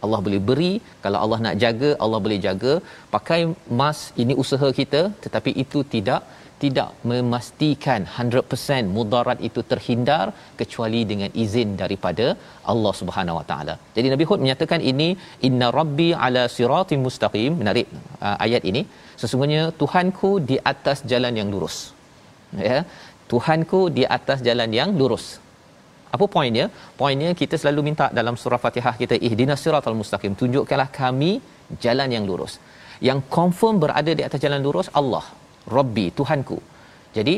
Allah 0.04 0.20
boleh 0.26 0.40
beri. 0.48 0.72
Kalau 1.04 1.18
Allah 1.24 1.38
nak 1.46 1.56
jaga 1.64 1.90
Allah 2.04 2.20
boleh 2.24 2.38
jaga. 2.46 2.72
Pakai 3.14 3.40
mask 3.80 4.20
ini 4.24 4.34
usaha 4.42 4.68
kita 4.80 5.02
tetapi 5.24 5.52
itu 5.64 5.80
tidak 5.94 6.22
tidak 6.62 6.88
memastikan 7.10 8.00
100% 8.16 8.92
mudarat 8.96 9.38
itu 9.48 9.60
terhindar 9.70 10.26
kecuali 10.60 11.00
dengan 11.10 11.30
izin 11.44 11.70
daripada 11.82 12.26
Allah 12.72 12.92
Subhanahu 13.00 13.38
Wa 13.40 13.46
Taala. 13.50 13.74
Jadi 13.96 14.08
Nabi 14.14 14.26
Hud 14.28 14.42
menyatakan 14.44 14.82
ini 14.92 15.08
inna 15.48 15.68
rabbi 15.78 16.08
ala 16.26 16.44
siratim 16.56 17.02
mustaqim 17.06 17.52
menarik 17.62 17.88
uh, 18.26 18.36
ayat 18.46 18.64
ini 18.72 18.82
sesungguhnya 19.22 19.62
Tuhanku 19.80 20.30
di 20.50 20.58
atas 20.72 21.00
jalan 21.12 21.34
yang 21.40 21.50
lurus. 21.54 21.78
Ya. 22.68 22.78
Tuhanku 23.32 23.80
di 23.96 24.04
atas 24.16 24.38
jalan 24.48 24.70
yang 24.80 24.92
lurus. 25.00 25.26
Apa 26.14 26.26
poinnya? 26.34 26.66
Poinnya 27.00 27.30
kita 27.40 27.56
selalu 27.60 27.80
minta 27.88 28.06
dalam 28.18 28.34
surah 28.42 28.60
Fatihah 28.64 28.94
kita 29.02 29.16
ihdinas 29.26 29.62
siratal 29.64 29.98
mustaqim. 30.00 30.34
Tunjukkanlah 30.40 30.90
kami 31.00 31.32
jalan 31.84 32.08
yang 32.16 32.24
lurus. 32.30 32.52
Yang 33.08 33.20
confirm 33.36 33.76
berada 33.84 34.12
di 34.18 34.22
atas 34.26 34.38
jalan 34.44 34.60
lurus 34.66 34.88
Allah, 35.00 35.24
Rabbi, 35.76 36.06
Tuhanku. 36.18 36.58
Jadi 37.16 37.36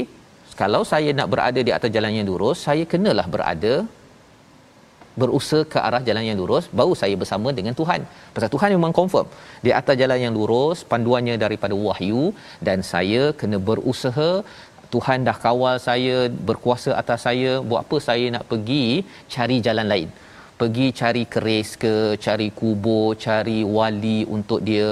kalau 0.60 0.82
saya 0.92 1.10
nak 1.18 1.28
berada 1.32 1.60
di 1.68 1.72
atas 1.76 1.90
jalan 1.96 2.12
yang 2.16 2.26
lurus, 2.30 2.58
saya 2.66 2.84
kenalah 2.92 3.26
berada 3.34 3.74
berusaha 5.20 5.64
ke 5.72 5.78
arah 5.86 6.00
jalan 6.08 6.24
yang 6.28 6.38
lurus 6.40 6.64
baru 6.78 6.92
saya 7.02 7.14
bersama 7.22 7.48
dengan 7.58 7.74
Tuhan. 7.80 8.00
Pasal 8.34 8.50
Tuhan 8.54 8.70
memang 8.76 8.92
confirm. 9.00 9.28
Di 9.66 9.70
atas 9.80 9.96
jalan 10.02 10.20
yang 10.24 10.34
lurus 10.38 10.78
panduannya 10.92 11.36
daripada 11.44 11.74
wahyu 11.86 12.24
dan 12.68 12.80
saya 12.92 13.22
kena 13.40 13.60
berusaha. 13.70 14.30
Tuhan 14.94 15.26
dah 15.28 15.36
kawal 15.44 15.76
saya 15.86 16.16
berkuasa 16.48 16.90
atas 17.00 17.20
saya 17.26 17.52
buat 17.68 17.80
apa 17.84 17.96
saya 18.08 18.26
nak 18.34 18.44
pergi 18.50 18.84
cari 19.34 19.56
jalan 19.66 19.88
lain. 19.92 20.08
Pergi 20.60 20.86
cari 21.00 21.22
keris 21.32 21.70
ke 21.82 21.94
cari 22.26 22.48
kubur 22.58 23.08
cari 23.24 23.58
wali 23.76 24.18
untuk 24.36 24.60
dia 24.68 24.88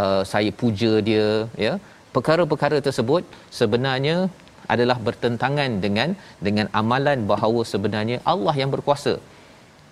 uh, 0.00 0.22
saya 0.32 0.50
puja 0.62 0.92
dia 1.08 1.28
ya 1.66 1.74
perkara-perkara 2.16 2.78
tersebut 2.86 3.22
sebenarnya 3.60 4.16
adalah 4.74 4.98
bertentangan 5.06 5.70
dengan 5.84 6.08
dengan 6.46 6.66
amalan 6.80 7.18
bahawa 7.32 7.60
sebenarnya 7.72 8.18
Allah 8.32 8.54
yang 8.60 8.70
berkuasa. 8.74 9.14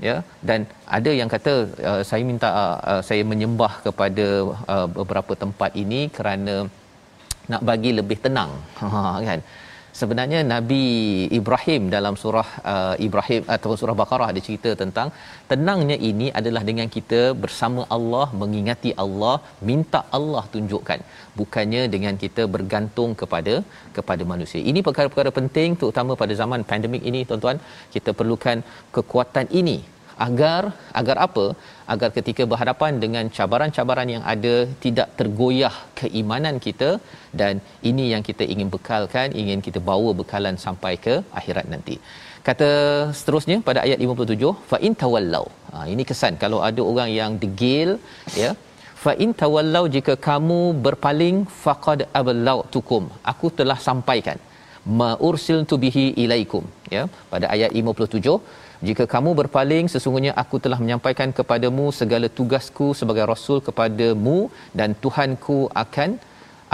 Ya 0.06 0.16
dan 0.48 0.60
ada 0.96 1.10
yang 1.18 1.28
kata 1.34 1.52
uh, 1.90 2.02
saya 2.08 2.22
minta 2.30 2.48
uh, 2.62 2.78
uh, 2.92 3.02
saya 3.08 3.22
menyembah 3.32 3.72
kepada 3.86 4.26
uh, 4.74 4.86
beberapa 4.98 5.32
tempat 5.42 5.70
ini 5.82 6.00
kerana 6.16 6.54
nak 7.52 7.62
bagi 7.70 7.92
lebih 8.00 8.18
tenang. 8.24 8.52
Ha 8.80 9.02
kan 9.28 9.40
sebenarnya 10.00 10.40
Nabi 10.52 10.82
Ibrahim 11.38 11.82
dalam 11.94 12.14
surah 12.22 12.48
uh, 12.72 12.94
Ibrahim 13.06 13.42
atau 13.56 13.76
surah 13.80 13.96
Baqarah 14.00 14.28
ada 14.32 14.40
cerita 14.46 14.70
tentang 14.82 15.08
tenangnya 15.50 15.96
ini 16.10 16.26
adalah 16.40 16.62
dengan 16.70 16.88
kita 16.96 17.20
bersama 17.44 17.84
Allah 17.96 18.26
mengingati 18.42 18.92
Allah 19.04 19.36
minta 19.70 20.02
Allah 20.18 20.44
tunjukkan. 20.54 21.00
Bukannya 21.40 21.82
dengan 21.94 22.16
kita 22.24 22.44
bergantung 22.56 23.12
kepada 23.22 23.54
kepada 23.96 24.22
manusia. 24.32 24.60
Ini 24.72 24.82
perkara-perkara 24.88 25.32
penting 25.40 25.70
terutama 25.80 26.14
pada 26.22 26.36
zaman 26.42 26.62
pandemik 26.70 27.04
ini 27.12 27.22
tuan-tuan. 27.30 27.58
Kita 27.96 28.12
perlukan 28.20 28.58
kekuatan 28.98 29.48
ini 29.62 29.78
agar 30.26 30.62
agar 31.00 31.16
apa? 31.26 31.46
Agar 31.92 32.08
ketika 32.16 32.42
berhadapan 32.52 32.92
dengan 33.04 33.24
cabaran-cabaran 33.36 34.08
yang 34.14 34.24
ada 34.34 34.54
tidak 34.84 35.08
tergoyah 35.18 35.74
keimanan 36.00 36.58
kita 36.66 36.90
dan 37.40 37.60
ini 37.90 38.06
yang 38.12 38.22
kita 38.28 38.46
ingin 38.54 38.68
bekalkan 38.74 39.36
ingin 39.42 39.62
kita 39.66 39.82
bawa 39.90 40.12
bekalan 40.20 40.58
sampai 40.66 40.94
ke 41.06 41.16
akhirat 41.40 41.68
nanti. 41.74 41.96
Kata 42.48 42.70
seterusnya 43.18 43.58
pada 43.68 43.80
ayat 43.86 43.98
57 44.06 44.54
fa 44.70 44.78
in 44.86 44.94
tawallau. 45.02 45.46
Ha, 45.72 45.84
ini 45.92 46.02
kesan. 46.10 46.34
Kalau 46.42 46.58
ada 46.68 46.82
orang 46.90 47.10
yang 47.20 47.32
degil 47.44 47.90
ya 48.42 48.50
fa 49.04 49.12
in 49.24 49.30
tawallau 49.42 49.84
jika 49.96 50.14
kamu 50.28 50.60
berpaling 50.86 51.38
faqad 51.64 52.02
ablautukum. 52.20 53.04
Aku 53.32 53.48
telah 53.60 53.78
sampaikan 53.88 54.38
ma 54.98 55.10
ursiltu 55.28 55.74
bihi 55.84 56.04
ilaikum 56.24 56.64
ya 56.94 57.02
pada 57.32 57.46
ayat 57.54 57.70
57 57.72 58.36
jika 58.88 59.04
kamu 59.12 59.30
berpaling 59.40 59.86
sesungguhnya 59.92 60.32
aku 60.42 60.56
telah 60.64 60.78
menyampaikan 60.82 61.30
kepadamu 61.38 61.84
segala 61.98 62.26
tugasku 62.38 62.86
sebagai 62.98 63.24
rasul 63.30 63.58
kepadamu 63.66 64.36
dan 64.78 64.92
Tuhanku 65.04 65.58
akan 65.82 66.10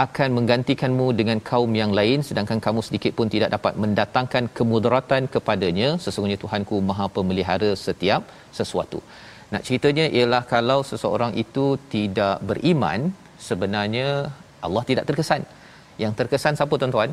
akan 0.05 0.29
menggantikanmu 0.37 1.07
dengan 1.19 1.39
kaum 1.49 1.71
yang 1.81 1.91
lain 1.99 2.19
sedangkan 2.27 2.59
kamu 2.65 2.81
sedikit 2.87 3.11
pun 3.17 3.27
tidak 3.35 3.49
dapat 3.55 3.73
mendatangkan 3.83 4.43
kemudaratan 4.57 5.31
kepadanya 5.35 5.89
sesungguhnya 6.03 6.39
Tuhanku 6.43 6.77
Maha 6.89 7.07
Pemelihara 7.15 7.71
setiap 7.85 8.23
sesuatu. 8.59 8.99
Nak 9.53 9.63
ceritanya 9.67 10.05
ialah 10.17 10.43
kalau 10.53 10.79
seseorang 10.91 11.33
itu 11.43 11.65
tidak 11.95 12.37
beriman 12.49 13.01
sebenarnya 13.49 14.07
Allah 14.67 14.83
tidak 14.89 15.07
terkesan. 15.11 15.43
Yang 16.03 16.13
terkesan 16.19 16.55
siapa 16.59 16.75
tuan-tuan? 16.81 17.11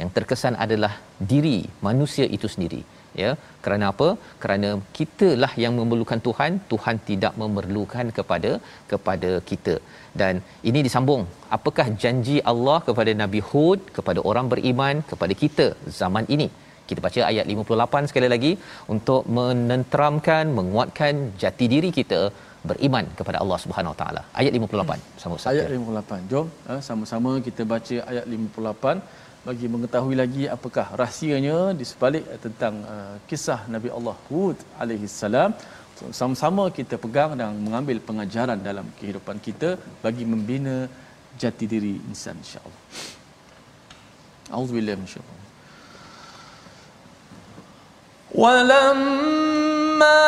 Yang 0.00 0.10
terkesan 0.16 0.56
adalah 0.64 0.92
diri 1.32 1.58
manusia 1.88 2.26
itu 2.38 2.48
sendiri 2.54 2.82
ya 3.22 3.30
kerana 3.64 3.84
apa? 3.92 4.08
Kerana 4.42 4.68
kitalah 4.98 5.52
yang 5.64 5.74
memerlukan 5.80 6.20
Tuhan 6.26 6.52
Tuhan 6.72 6.98
tidak 7.10 7.34
memerlukan 7.42 8.08
kepada 8.18 8.52
kepada 8.92 9.30
kita. 9.50 9.76
Dan 10.20 10.36
ini 10.70 10.80
disambung. 10.86 11.24
Apakah 11.56 11.86
janji 12.04 12.36
Allah 12.52 12.78
kepada 12.88 13.14
Nabi 13.22 13.42
Hud 13.50 13.80
kepada 13.98 14.22
orang 14.32 14.48
beriman 14.52 14.96
kepada 15.12 15.36
kita 15.44 15.68
zaman 16.00 16.26
ini? 16.36 16.48
Kita 16.90 17.00
baca 17.06 17.20
ayat 17.30 17.44
58 17.54 18.10
sekali 18.10 18.28
lagi. 18.34 18.52
Untuk 18.94 19.24
menenteramkan 19.38 20.46
menguatkan 20.60 21.14
jati 21.42 21.66
diri 21.74 21.90
kita 21.98 22.22
beriman 22.68 23.04
kepada 23.18 23.38
Allah 23.42 23.58
Subhanahu 23.64 23.94
Taala. 24.00 24.22
Ayat 24.40 24.52
58 24.58 25.22
sama 25.22 25.36
ayat 25.52 25.68
58 25.76 26.30
jom 26.32 26.46
eh, 26.72 26.80
sama-sama 26.88 27.32
kita 27.46 27.62
baca 27.72 27.96
ayat 28.12 28.26
58 28.38 29.19
bagi 29.46 29.66
mengetahui 29.74 30.16
lagi 30.22 30.44
apakah 30.56 30.86
rahsianya 31.00 31.58
di 31.78 31.84
sebalik 31.90 32.24
tentang 32.44 32.74
uh, 32.94 33.14
kisah 33.28 33.60
Nabi 33.74 33.88
Allah 33.98 34.16
Hud 34.28 34.58
alaihi 34.82 35.08
salam 35.08 35.52
sama-sama 36.18 36.64
kita 36.78 36.96
pegang 37.04 37.32
dan 37.40 37.56
mengambil 37.66 38.00
pengajaran 38.08 38.58
dalam 38.68 38.86
kehidupan 39.00 39.36
kita 39.46 39.76
bagi 40.04 40.24
membina 40.32 40.76
jati 41.40 41.64
diri 41.72 41.94
insan 42.10 42.36
insya-Allah. 42.40 42.80
Auzubillahi 44.56 44.96
minasyaitanir 45.00 45.48
Walamma 48.42 50.18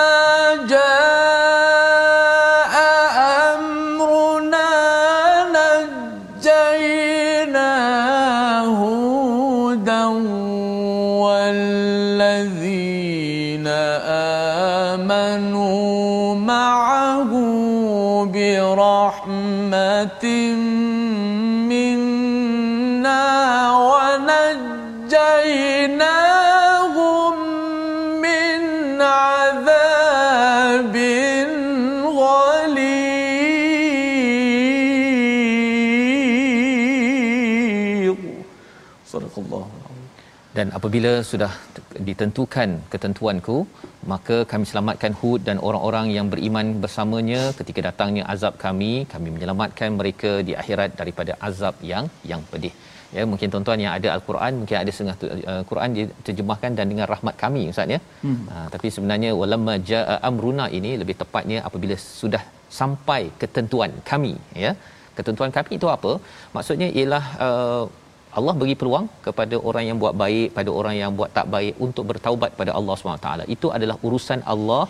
jaa 0.72 2.12
dan 40.56 40.68
apabila 40.78 41.12
sudah 41.28 41.52
ditentukan 42.08 42.70
ketentuanku 42.92 43.56
maka 44.12 44.36
kami 44.50 44.64
selamatkan 44.70 45.12
Hud 45.20 45.40
dan 45.48 45.56
orang-orang 45.68 46.06
yang 46.16 46.26
beriman 46.32 46.66
bersamanya. 46.84 47.42
Ketika 47.58 47.80
datangnya 47.88 48.24
azab 48.32 48.54
kami 48.64 48.92
kami 49.12 49.28
menyelamatkan 49.34 49.90
mereka 50.00 50.32
di 50.48 50.54
akhirat 50.62 50.90
daripada 51.00 51.34
azab 51.48 51.76
yang 51.92 52.06
yang 52.32 52.42
pedih. 52.50 52.74
Ya 53.16 53.22
mungkin 53.30 53.48
tuan-tuan 53.52 53.80
yang 53.84 53.92
ada 53.98 54.08
al-Quran 54.16 54.52
mungkin 54.60 54.76
ada 54.82 54.90
setengah 54.96 55.16
uh, 55.52 55.62
Quran 55.70 55.90
diterjemahkan 55.98 56.70
dan 56.78 56.86
dengan 56.92 57.06
rahmat 57.12 57.34
kami 57.44 57.62
ustaz 57.72 57.94
ya? 57.94 58.00
Hmm. 58.24 58.42
uh, 58.52 58.66
tapi 58.74 58.88
sebenarnya 58.96 59.30
walamma 59.40 59.74
jaa 59.90 60.16
amruna 60.28 60.66
ini 60.78 60.92
lebih 61.02 61.16
tepatnya 61.22 61.58
apabila 61.68 61.96
sudah 62.20 62.42
sampai 62.80 63.22
ketentuan 63.42 63.92
kami 64.12 64.34
ya? 64.64 64.72
Ketentuan 65.18 65.50
kami 65.56 65.72
itu 65.80 65.88
apa? 65.96 66.12
Maksudnya 66.56 66.88
ialah 67.00 67.24
uh, 67.48 67.84
Allah 68.38 68.54
beri 68.60 68.74
peluang 68.80 69.06
kepada 69.26 69.56
orang 69.68 69.84
yang 69.88 69.98
buat 70.02 70.14
baik 70.22 70.48
pada 70.58 70.70
orang 70.80 70.94
yang 71.00 71.12
buat 71.18 71.30
tak 71.38 71.48
baik 71.54 71.74
untuk 71.86 72.04
bertaubat 72.10 72.52
pada 72.60 72.72
Allah 72.78 72.94
SWT 72.98 73.30
itu 73.56 73.68
adalah 73.78 73.96
urusan 74.08 74.42
Allah. 74.54 74.84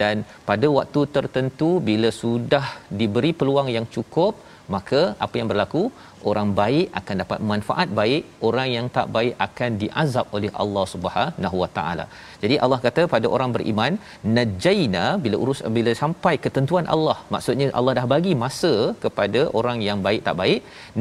Dan 0.00 0.16
pada 0.48 0.66
waktu 0.76 1.00
tertentu 1.16 1.68
bila 1.88 2.08
sudah 2.22 2.64
diberi 3.00 3.30
peluang 3.40 3.68
yang 3.74 3.86
cukup 3.94 4.34
maka 4.74 5.00
apa 5.24 5.34
yang 5.38 5.48
berlaku? 5.50 5.82
Orang 6.30 6.48
baik 6.60 6.86
akan 6.98 7.16
dapat 7.22 7.38
manfaat 7.50 7.88
baik 7.98 8.22
orang 8.48 8.68
yang 8.74 8.86
tak 8.96 9.08
baik 9.16 9.34
akan 9.46 9.70
diazab 9.82 10.26
oleh 10.36 10.50
Allah 10.62 10.84
Subhanahu 10.92 11.56
Wa 11.62 11.68
Taala. 11.76 12.06
Jadi 12.42 12.56
Allah 12.64 12.78
kata 12.86 13.02
pada 13.14 13.26
orang 13.34 13.50
beriman 13.56 13.92
najaina 14.38 15.04
bila 15.24 15.38
urus 15.42 15.60
bila 15.78 15.92
sampai 16.02 16.34
ketentuan 16.46 16.88
Allah 16.94 17.18
maksudnya 17.34 17.68
Allah 17.78 17.94
dah 18.00 18.06
bagi 18.14 18.34
masa 18.44 18.74
kepada 19.04 19.42
orang 19.60 19.80
yang 19.88 20.00
baik 20.08 20.22
tak 20.28 20.38
baik 20.42 20.60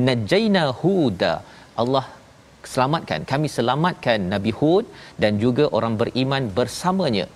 najaina 0.10 0.65
huda 0.84 1.34
Allah 1.82 2.06
selamatkan 2.74 3.22
kami 3.32 3.48
selamatkan 3.58 4.20
Nabi 4.34 4.52
Hud 4.60 4.86
dan 5.24 5.40
juga 5.46 5.66
orang 5.78 5.96
beriman 6.02 6.46
bersamanya. 6.60 7.28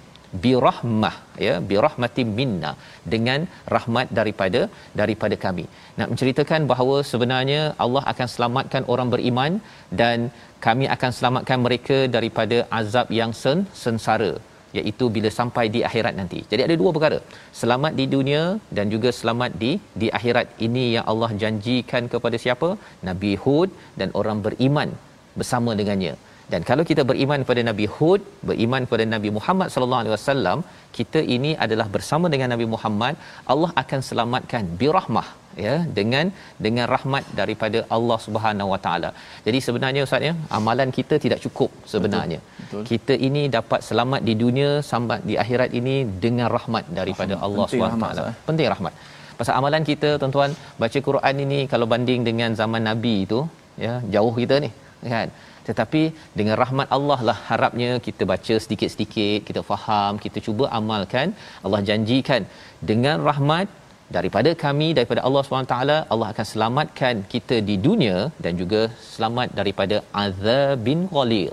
Birahmah 0.43 1.13
ya 1.45 1.53
birahmatim 1.69 2.29
minna 2.39 2.71
dengan 3.13 3.39
rahmat 3.73 4.07
daripada 4.17 4.61
daripada 4.99 5.35
kami. 5.45 5.65
Nak 5.99 6.09
menceritakan 6.11 6.61
bahawa 6.71 6.97
sebenarnya 7.11 7.61
Allah 7.85 8.03
akan 8.11 8.27
selamatkan 8.33 8.83
orang 8.93 9.09
beriman 9.13 9.53
dan 10.01 10.27
kami 10.65 10.85
akan 10.95 11.11
selamatkan 11.17 11.59
mereka 11.65 11.97
daripada 12.15 12.57
azab 12.79 13.07
yang 13.19 13.31
sen 13.41 13.61
sengsara 13.83 14.31
iaitu 14.77 15.05
bila 15.15 15.29
sampai 15.39 15.65
di 15.75 15.79
akhirat 15.89 16.13
nanti. 16.19 16.39
Jadi 16.51 16.61
ada 16.67 16.75
dua 16.81 16.91
perkara. 16.95 17.19
Selamat 17.61 17.93
di 17.99 18.05
dunia 18.15 18.43
dan 18.77 18.87
juga 18.93 19.11
selamat 19.19 19.51
di 19.63 19.71
di 20.01 20.07
akhirat. 20.19 20.47
Ini 20.67 20.85
yang 20.95 21.05
Allah 21.11 21.31
janjikan 21.43 22.05
kepada 22.13 22.39
siapa? 22.45 22.69
Nabi 23.09 23.33
Hud 23.43 23.71
dan 23.99 24.11
orang 24.21 24.41
beriman 24.47 24.91
bersama 25.39 25.71
dengannya. 25.79 26.15
Dan 26.51 26.61
kalau 26.69 26.83
kita 26.89 27.03
beriman 27.09 27.39
kepada 27.43 27.61
Nabi 27.69 27.85
Hud, 27.95 28.21
beriman 28.49 28.81
kepada 28.87 29.05
Nabi 29.13 29.29
Muhammad 29.37 29.67
sallallahu 29.73 30.01
alaihi 30.03 30.13
wasallam, 30.15 30.59
kita 30.97 31.19
ini 31.35 31.51
adalah 31.65 31.87
bersama 31.95 32.25
dengan 32.33 32.49
Nabi 32.53 32.65
Muhammad, 32.73 33.13
Allah 33.53 33.71
akan 33.81 33.99
selamatkan 34.09 34.63
birahmah 34.81 35.27
ya 35.65 35.75
dengan 35.97 36.25
dengan 36.65 36.85
rahmat 36.93 37.23
daripada 37.39 37.79
Allah 37.95 38.17
Subhanahu 38.25 38.71
Wa 38.73 38.79
Taala. 38.85 39.09
Jadi 39.47 39.59
sebenarnya 39.67 40.01
ustaz 40.07 40.27
ya, 40.29 40.33
amalan 40.59 40.91
kita 40.99 41.17
tidak 41.25 41.41
cukup 41.45 41.71
sebenarnya. 41.93 42.39
Betul. 42.45 42.63
Betul. 42.63 42.83
Kita 42.91 43.13
ini 43.29 43.43
dapat 43.57 43.81
selamat 43.89 44.23
di 44.29 44.35
dunia 44.43 44.71
sampai 44.91 45.19
di 45.29 45.37
akhirat 45.43 45.71
ini 45.81 45.97
dengan 46.25 46.47
rahmat 46.57 46.85
daripada 47.01 47.33
rahmat. 47.35 47.47
Allah 47.49 47.67
Subhanahu 47.73 48.05
Wa 48.05 48.13
Taala. 48.19 48.33
Penting 48.49 48.69
rahmat. 48.75 48.95
Pasal 49.39 49.53
amalan 49.59 49.83
kita 49.91 50.09
tuan-tuan 50.21 50.51
baca 50.83 50.99
Quran 51.09 51.35
ini 51.45 51.59
kalau 51.73 51.87
banding 51.93 52.21
dengan 52.29 52.51
zaman 52.61 52.81
Nabi 52.89 53.15
itu 53.27 53.39
ya 53.85 53.93
jauh 54.15 54.33
kita 54.41 54.55
ni 54.63 54.69
kan 55.15 55.29
tetapi 55.67 56.01
dengan 56.39 56.55
rahmat 56.61 56.87
Allah 56.97 57.19
lah 57.29 57.37
harapnya 57.49 57.91
kita 58.05 58.23
baca 58.31 58.55
sedikit-sedikit 58.65 59.39
kita 59.49 59.61
faham 59.71 60.13
kita 60.25 60.41
cuba 60.47 60.65
amalkan. 60.79 61.27
Allah 61.65 61.81
janjikan 61.89 62.43
dengan 62.89 63.19
rahmat 63.29 63.67
daripada 64.15 64.51
kami 64.65 64.87
daripada 64.97 65.21
Allah 65.27 65.41
SWT 65.43 65.77
Allah 66.13 66.27
akan 66.33 66.45
selamatkan 66.51 67.15
kita 67.33 67.55
di 67.69 67.75
dunia 67.87 68.17
dan 68.43 68.53
juga 68.61 68.81
selamat 69.13 69.47
daripada 69.59 69.97
azabin 70.25 71.01
ghalil 71.15 71.51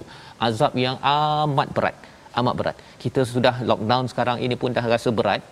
azab 0.49 0.75
yang 0.87 0.97
amat 1.15 1.71
berat 1.79 1.97
amat 2.41 2.55
berat. 2.61 2.77
Kita 3.03 3.21
sudah 3.33 3.55
lockdown 3.71 4.07
sekarang 4.13 4.39
ini 4.47 4.57
pun 4.63 4.77
dah 4.77 4.87
rasa 4.95 5.11
berat. 5.19 5.43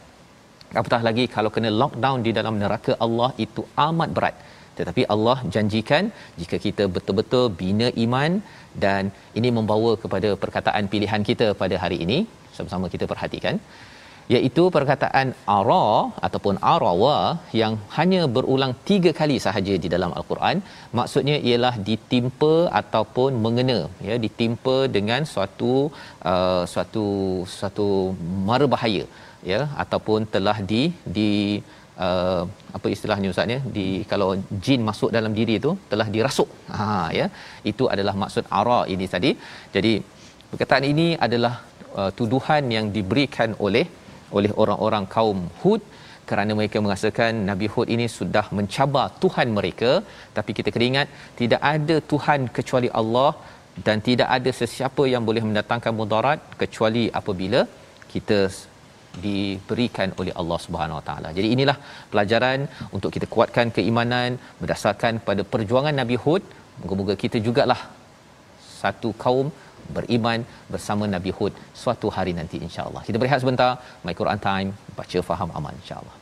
Apatah 0.80 1.00
lagi 1.08 1.24
kalau 1.34 1.50
kena 1.54 1.70
lockdown 1.82 2.18
di 2.26 2.30
dalam 2.38 2.54
neraka 2.62 2.92
Allah 3.06 3.30
itu 3.44 3.62
amat 3.86 4.10
berat 4.16 4.34
tetapi 4.78 5.02
Allah 5.14 5.38
janjikan 5.54 6.04
jika 6.40 6.58
kita 6.66 6.86
betul-betul 6.96 7.46
bina 7.62 7.88
iman 8.04 8.34
dan 8.84 9.12
ini 9.40 9.48
membawa 9.58 9.92
kepada 10.04 10.30
perkataan 10.44 10.86
pilihan 10.92 11.24
kita 11.30 11.48
pada 11.62 11.78
hari 11.84 11.98
ini 12.06 12.18
sama-sama 12.56 12.86
kita 12.94 13.06
perhatikan 13.12 13.56
iaitu 14.34 14.62
perkataan 14.76 15.28
ara 15.56 15.86
ataupun 16.26 16.56
arawa 16.74 17.16
yang 17.60 17.74
hanya 17.96 18.20
berulang 18.36 18.72
tiga 18.90 19.10
kali 19.20 19.36
sahaja 19.46 19.74
di 19.84 19.88
dalam 19.94 20.12
al-Quran. 20.18 20.56
Maksudnya 20.98 21.36
ialah 21.48 21.74
ditimpa 21.88 22.54
ataupun 22.80 23.40
mengena 23.46 23.78
ya 24.08 24.16
ditimpa 24.24 24.76
dengan 24.96 25.24
suatu 25.34 25.74
uh, 26.32 26.62
suatu 26.72 27.06
suatu 27.56 27.88
mara 28.50 28.68
bahaya 28.74 29.04
ya 29.52 29.60
ataupun 29.84 30.20
telah 30.34 30.58
di 30.72 30.82
di 31.16 31.30
uh, 32.06 32.42
apa 32.76 32.86
istilahnya 32.94 33.28
ustaz 33.32 33.54
ya 33.54 33.60
di 33.76 33.86
kalau 34.12 34.28
jin 34.64 34.80
masuk 34.90 35.10
dalam 35.16 35.32
diri 35.38 35.56
itu 35.60 35.72
telah 35.92 36.06
dirasuk. 36.14 36.50
Ha 36.76 36.88
ya. 37.18 37.26
Itu 37.72 37.86
adalah 37.94 38.14
maksud 38.22 38.46
ara 38.60 38.80
ini 38.94 39.08
tadi. 39.14 39.32
Jadi 39.76 39.92
perkataan 40.52 40.86
ini 40.92 41.08
adalah 41.26 41.54
uh, 42.00 42.10
tuduhan 42.20 42.64
yang 42.76 42.88
diberikan 42.96 43.52
oleh 43.66 43.86
oleh 44.38 44.52
orang-orang 44.62 45.04
kaum 45.16 45.40
Hud 45.62 45.82
kerana 46.28 46.52
mereka 46.58 46.78
merasakan 46.84 47.32
Nabi 47.50 47.66
Hud 47.72 47.88
ini 47.94 48.06
sudah 48.18 48.44
mencabar 48.58 49.06
Tuhan 49.22 49.48
mereka. 49.58 49.92
Tapi 50.36 50.50
kita 50.58 50.68
kena 50.74 50.86
ingat 50.92 51.08
tidak 51.40 51.60
ada 51.74 51.96
Tuhan 52.12 52.40
kecuali 52.58 52.90
Allah 53.00 53.30
dan 53.86 53.98
tidak 54.08 54.28
ada 54.36 54.50
sesiapa 54.60 55.04
yang 55.12 55.24
boleh 55.28 55.42
mendatangkan 55.48 55.92
mudarat 56.00 56.40
kecuali 56.62 57.04
apabila 57.20 57.60
kita 58.12 58.38
diberikan 59.24 60.08
oleh 60.20 60.32
Allah 60.40 60.58
Subhanahu 60.66 60.98
Wa 61.00 61.04
Taala. 61.08 61.28
Jadi 61.38 61.48
inilah 61.56 61.76
pelajaran 62.12 62.68
untuk 62.96 63.10
kita 63.16 63.26
kuatkan 63.34 63.68
keimanan 63.76 64.38
berdasarkan 64.62 65.20
pada 65.28 65.44
perjuangan 65.54 65.94
Nabi 66.02 66.16
Hud. 66.24 66.42
Moga-moga 66.80 67.16
kita 67.24 67.38
jugalah 67.46 67.80
satu 68.82 69.10
kaum 69.24 69.52
beriman 69.96 70.40
bersama 70.72 71.04
Nabi 71.16 71.30
Hud 71.38 71.52
suatu 71.82 72.08
hari 72.16 72.32
nanti 72.40 72.58
insya-Allah. 72.66 73.02
Kita 73.08 73.20
berehat 73.20 73.42
sebentar, 73.44 73.70
My 74.06 74.14
Quran 74.20 74.40
Time, 74.48 74.70
baca 74.98 75.20
faham 75.30 75.50
aman 75.60 75.76
insya-Allah. 75.82 76.21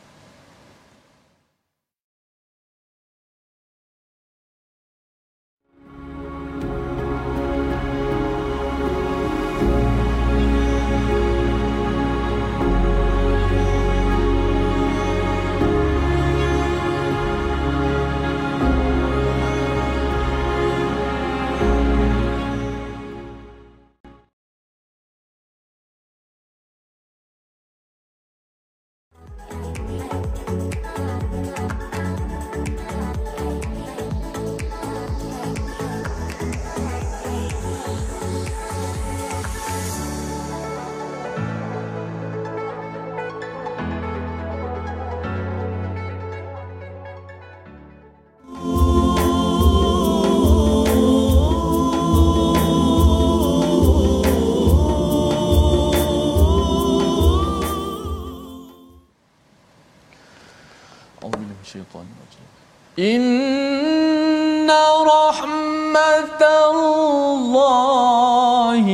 إن 63.00 64.70
رحمة 65.16 66.42
الله 66.70 68.86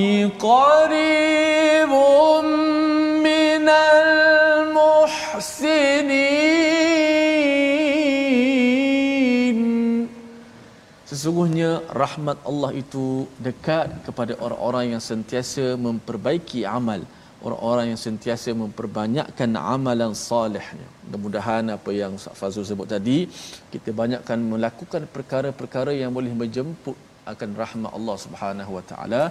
قريب 0.42 1.92
من 3.22 3.68
المحسنين 3.68 5.22
Sesungguhnya 11.12 11.84
rahmat 11.92 12.40
Allah 12.42 12.72
itu 12.74 13.28
dekat 13.38 14.02
kepada 14.02 14.34
orang-orang 14.42 14.96
yang 14.96 15.02
sentiasa 15.04 15.78
memperbaiki 15.78 16.66
amal 16.66 17.06
orang-orang 17.42 17.92
yang 17.92 18.00
sentiasa 18.00 18.54
memperbanyakkan 18.54 19.50
amalan 19.58 20.14
salihnya. 20.14 20.86
Mudah-mudahan 21.07 21.63
apa 21.77 21.91
yang 22.01 22.13
Fazul 22.39 22.67
sebut 22.69 22.87
tadi, 22.93 23.19
kita 23.73 23.89
banyakkan 24.01 24.39
melakukan 24.53 25.03
perkara-perkara 25.15 25.91
yang 26.01 26.11
boleh 26.17 26.33
menjemput 26.41 26.97
akan 27.31 27.49
rahmat 27.61 27.91
Allah 27.97 28.17
Subhanahu 28.25 28.71
Wa 28.77 28.83
Taala. 28.91 29.23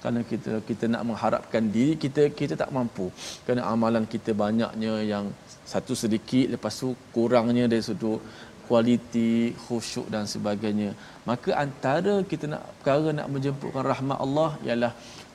Kerana 0.00 0.20
kita 0.30 0.52
kita 0.68 0.84
nak 0.94 1.02
mengharapkan 1.08 1.64
diri 1.74 1.94
kita 2.04 2.22
kita 2.40 2.54
tak 2.62 2.70
mampu. 2.76 3.06
Kerana 3.44 3.62
amalan 3.72 4.04
kita 4.14 4.30
banyaknya 4.44 4.94
yang 5.12 5.26
satu 5.72 5.94
sedikit 6.02 6.46
lepas 6.54 6.74
tu 6.82 6.90
kurangnya 7.14 7.64
dari 7.72 7.84
sudut 7.88 8.20
kualiti 8.66 9.32
khusyuk 9.64 10.06
dan 10.14 10.24
sebagainya. 10.34 10.90
Maka 11.30 11.50
antara 11.64 12.14
kita 12.30 12.46
nak 12.52 12.62
perkara 12.78 13.08
nak 13.18 13.28
menjemputkan 13.34 13.84
rahmat 13.92 14.18
Allah 14.26 14.50
ialah 14.66 14.92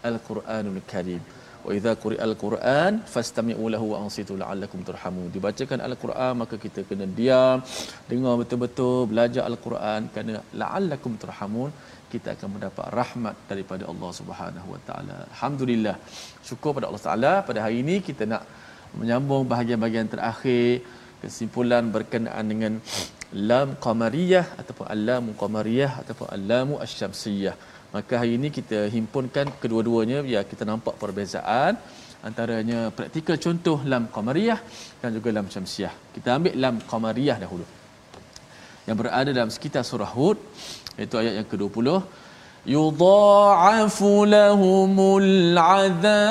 al-Quranul 0.09 0.81
Karim 0.91 1.23
wa 1.65 1.71
idza 1.77 1.91
quri'al 2.03 2.35
quran 2.43 2.93
fastami'u 3.13 3.65
lahu 3.73 3.85
wa 3.93 3.97
ansitu 4.03 4.33
la'allakum 4.41 4.79
turhamun. 4.89 5.27
Dibacakan 5.35 5.79
al-quran 5.87 6.33
maka 6.41 6.55
kita 6.65 6.81
kena 6.89 7.05
diam 7.19 7.57
dengar 8.09 8.33
betul-betul 8.41 8.99
belajar 9.11 9.43
al-quran. 9.51 10.01
Kerana 10.13 10.41
la'allakum 10.61 11.13
turhamun 11.23 11.71
kita 12.13 12.27
akan 12.35 12.49
mendapat 12.55 12.85
rahmat 12.99 13.35
daripada 13.49 13.83
Allah 13.91 14.11
Subhanahu 14.19 14.67
wa 14.73 14.81
taala. 14.87 15.17
Alhamdulillah. 15.31 15.95
Syukur 16.49 16.71
pada 16.77 16.85
Allah 16.89 17.03
taala. 17.07 17.33
Pada 17.49 17.59
hari 17.65 17.77
ini 17.85 17.97
kita 18.09 18.25
nak 18.33 18.43
menyambung 18.99 19.43
bahagian-bahagian 19.51 20.09
terakhir. 20.15 20.81
Kesimpulan 21.23 21.83
berkenaan 21.95 22.45
dengan 22.51 22.73
lam 23.49 23.69
qamariyah 23.85 24.45
ataupun 24.61 24.85
al-lam 24.93 25.25
qamariyah 25.41 25.91
ataupun 26.01 26.27
al-lam 26.35 26.69
asy-syamsiyah 26.83 27.55
Maka 27.89 28.13
hari 28.21 28.31
ini 28.37 28.47
kita 28.57 28.79
himpunkan 28.95 29.45
kedua-duanya 29.61 30.17
biar 30.27 30.43
kita 30.51 30.63
nampak 30.71 30.93
perbezaan 31.01 31.73
antaranya 32.27 32.79
praktikal 32.97 33.37
contoh 33.45 33.77
lam 33.91 34.03
qamariyah 34.15 34.59
dan 35.01 35.09
juga 35.17 35.29
lam 35.37 35.47
syamsiah. 35.53 35.93
Kita 36.15 36.29
ambil 36.37 36.53
lam 36.63 36.75
qamariyah 36.91 37.37
dahulu. 37.43 37.65
Yang 38.87 38.97
berada 39.01 39.29
dalam 39.37 39.51
sekitar 39.55 39.83
surah 39.89 40.11
Hud 40.17 40.37
iaitu 40.99 41.15
ayat 41.21 41.33
yang 41.41 41.47
ke-20 41.49 41.87
yudha'afu 42.77 44.11
lahumul 44.35 45.57
azab 45.57 46.29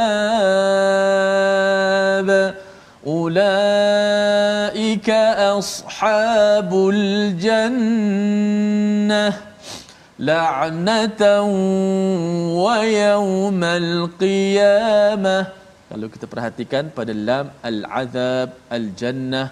ulaika 3.18 5.20
ashabul 5.56 7.02
jannah 7.44 9.32
wa 12.62 12.82
yawmal 12.82 14.10
qiyamah 14.22 15.42
kalau 15.90 16.06
kita 16.14 16.26
perhatikan 16.32 16.84
pada 16.96 17.12
lam 17.28 17.46
al-azab 17.68 18.48
al-jannah 18.76 19.46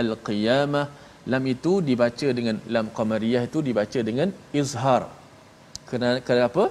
al-qiyamah 0.00 0.86
lam 1.32 1.44
itu 1.54 1.72
dibaca 1.88 2.28
dengan 2.38 2.56
lam 2.74 2.86
qamariyah 2.98 3.42
itu 3.48 3.60
dibaca 3.68 4.00
dengan 4.08 4.28
izhar. 4.60 5.02
Kerana 5.88 6.20
kenapa 6.28 6.62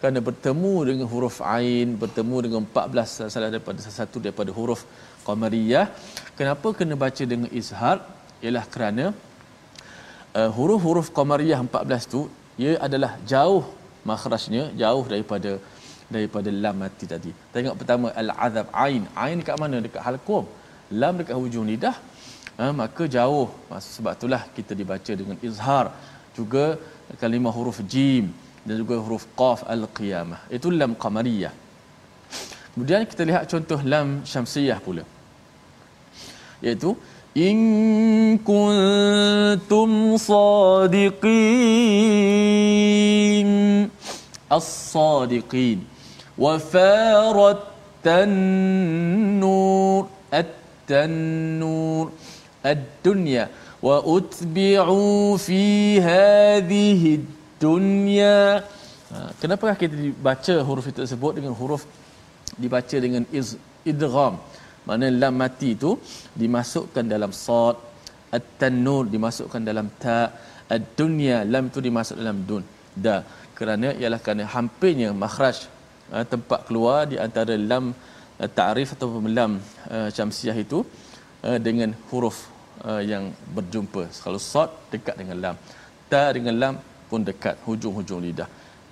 kerana 0.00 0.20
bertemu 0.28 0.74
dengan 0.88 1.06
huruf 1.12 1.36
ain 1.56 1.88
bertemu 2.02 2.36
dengan 2.44 2.62
14 2.68 3.32
salah 3.32 3.50
daripada 3.54 3.80
satu 3.98 4.16
daripada 4.24 4.50
huruf 4.58 4.82
qamariyah. 5.28 5.86
Kenapa 6.38 6.68
kena 6.78 6.96
baca 7.04 7.22
dengan 7.32 7.48
izhar? 7.60 7.96
Ialah 8.44 8.64
kerana 8.74 9.04
uh, 10.38 10.50
huruf-huruf 10.56 11.08
qamariyah 11.18 11.60
14 11.62 12.12
tu 12.14 12.20
ia 12.62 12.72
adalah 12.86 13.12
jauh 13.32 13.64
makhrajnya 14.10 14.64
jauh 14.82 15.04
daripada 15.12 15.50
daripada 16.14 16.50
lam 16.64 16.76
mati 16.82 17.06
tadi. 17.12 17.30
Tengok 17.54 17.74
pertama 17.80 18.06
al-azab 18.22 18.66
ain. 18.84 19.02
Ain 19.24 19.36
dekat 19.40 19.56
mana? 19.62 19.76
Dekat 19.86 20.02
halqum. 20.06 20.44
Lam 21.00 21.14
dekat 21.20 21.36
hujung 21.40 21.66
lidah. 21.70 21.96
Ha, 22.58 22.72
maka 22.80 23.04
jauh. 23.16 23.48
Sebab 23.94 24.12
itulah 24.18 24.42
kita 24.56 24.72
dibaca 24.80 25.12
dengan 25.20 25.36
izhar. 25.48 25.86
Juga 26.38 26.64
kalimah 27.22 27.52
huruf 27.58 27.78
jim 27.92 28.32
dan 28.66 28.74
juga 28.80 28.96
huruf 29.04 29.24
qaf 29.40 29.60
al-qiyamah. 29.74 30.40
Itu 30.56 30.72
lam 30.80 30.92
qamariyah. 31.04 31.52
Kemudian 32.72 33.04
kita 33.12 33.22
lihat 33.28 33.44
contoh 33.52 33.78
lam 33.92 34.08
syamsiyah 34.32 34.78
pula. 34.86 35.04
Iaitu 36.64 36.90
in 37.46 37.60
kuntum 38.48 39.92
sadiqin 40.18 41.18
as-sadiqin 44.58 45.78
wa 46.44 46.52
farat 46.72 47.62
tanur 48.06 50.02
at-tanur 50.40 52.04
ad-dunya 52.72 53.44
wa 53.86 53.96
utbi'u 54.16 55.02
fi 55.46 55.62
hadhihi 56.08 57.10
dunya 57.62 58.38
ha, 59.14 59.16
kenapa 59.42 59.64
kita 59.78 59.94
dibaca 59.94 60.54
huruf 60.66 60.84
itu 60.90 60.98
tersebut 61.02 61.32
dengan 61.38 61.54
huruf 61.60 61.82
dibaca 62.62 62.96
dengan 63.04 63.22
idgham 63.86 64.34
mana 64.88 65.06
lam 65.22 65.34
mati 65.42 65.70
itu 65.76 65.90
dimasukkan 66.42 67.04
dalam 67.14 67.32
sad 67.44 67.76
at-tanur 68.36 69.04
dimasukkan 69.14 69.62
dalam 69.70 69.86
ta 70.02 70.20
ad-dunya 70.76 71.36
lam 71.52 71.64
itu 71.70 71.80
dimasuk 71.88 72.16
dalam 72.22 72.38
dun. 72.48 72.64
Da 73.04 73.16
kerana 73.58 73.88
ialah 74.00 74.20
kerana 74.24 74.44
hampirnya 74.54 75.08
makhraj 75.24 75.58
uh, 76.14 76.24
tempat 76.32 76.60
keluar 76.68 77.00
di 77.12 77.16
antara 77.26 77.54
lam 77.70 77.84
uh, 77.92 78.48
ta'rif 78.58 78.88
atau 78.96 79.08
lam 79.38 79.52
uh, 79.96 80.08
syamsiah 80.16 80.58
itu 80.66 80.80
dengan 81.66 81.90
huruf 82.10 82.50
yang 83.10 83.24
berjumpa. 83.54 84.02
Kalau 84.22 84.40
sad 84.42 84.70
dekat 84.92 85.14
dengan 85.20 85.36
lam. 85.44 85.56
Ta 86.10 86.22
dengan 86.36 86.54
lam 86.62 86.74
pun 87.10 87.22
dekat 87.28 87.54
hujung-hujung 87.66 88.20
lidah. 88.26 88.48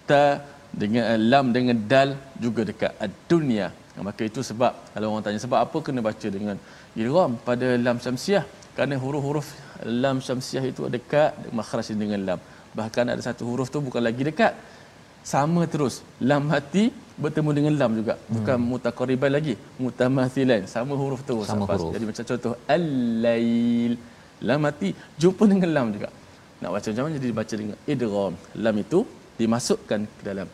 Ta 0.08 0.46
dengan 0.82 1.18
lam 1.32 1.50
dengan 1.56 1.76
dal 1.90 2.14
juga 2.44 2.62
dekat. 2.70 2.92
Ad-dunya 3.06 3.66
maka 4.04 4.22
itu 4.28 4.40
sebab 4.44 4.72
kalau 4.92 5.06
orang 5.12 5.24
tanya 5.24 5.40
sebab 5.40 5.58
apa 5.64 5.78
kena 5.86 6.00
baca 6.04 6.28
dengan 6.36 6.56
idgham 6.92 7.32
pada 7.48 7.68
lam 7.80 7.96
syamsiah? 8.04 8.44
Kerana 8.76 8.94
huruf-huruf 9.00 9.48
lam 9.88 10.20
syamsiah 10.20 10.64
itu 10.70 10.84
dekat 10.96 11.32
makhraj 11.58 11.88
dengan 11.96 12.20
lam. 12.28 12.40
Bahkan 12.76 13.04
ada 13.12 13.22
satu 13.24 13.48
huruf 13.48 13.72
tu 13.72 13.80
bukan 13.80 14.04
lagi 14.04 14.20
dekat. 14.20 14.52
Sama 15.32 15.64
terus. 15.64 15.94
Lam 16.20 16.44
hati 16.52 16.92
bertemu 17.16 17.50
dengan 17.56 17.72
lam 17.80 17.92
juga. 17.98 18.14
Bukan 18.34 18.56
hmm. 18.60 18.68
mutaqariban 18.70 19.30
lagi. 19.36 19.54
Mutamathilan. 19.80 20.68
Sama 20.74 20.92
huruf 21.00 21.24
tu. 21.30 21.40
Sama 21.48 21.64
huruf. 21.64 21.88
jadi 21.96 22.04
macam 22.04 22.24
contoh 22.30 22.54
al-lail. 22.76 23.92
Lam 24.48 24.60
hati. 24.68 24.90
Jumpa 25.22 25.44
dengan 25.52 25.70
lam 25.76 25.88
juga. 25.96 26.08
Nak 26.60 26.70
baca 26.74 26.86
macam 26.92 27.02
mana? 27.08 27.14
Jadi 27.16 27.28
dibaca 27.32 27.54
dengan 27.60 27.76
idgham 27.92 28.32
lam 28.64 28.76
itu 28.84 28.98
dimasukkan 29.40 30.00
ke 30.20 30.22
dalam 30.28 30.48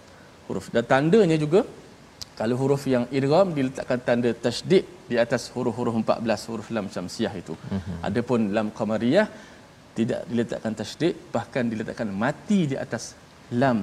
huruf. 0.47 0.67
Dan 0.75 0.83
tandanya 0.93 1.37
juga 1.45 1.67
kalau 2.41 2.57
huruf 2.61 2.83
yang 2.95 3.05
idgham 3.19 3.49
diletakkan 3.57 4.01
tanda 4.07 4.31
tasydid 4.45 4.85
di 5.11 5.17
atas 5.25 5.43
huruf-huruf 5.55 5.95
14 6.03 6.49
huruf 6.51 6.69
lam 6.77 6.87
syamsiah 6.95 7.33
itu. 7.43 7.55
Mm-hmm. 7.55 7.97
Adapun 8.09 8.41
lam 8.57 8.69
qamariyah 8.79 9.27
tidak 9.99 10.21
diletakkan 10.31 10.73
tasydid 10.81 11.15
bahkan 11.35 11.65
diletakkan 11.73 12.09
mati 12.23 12.61
di 12.73 12.77
atas 12.85 13.05
lam 13.63 13.79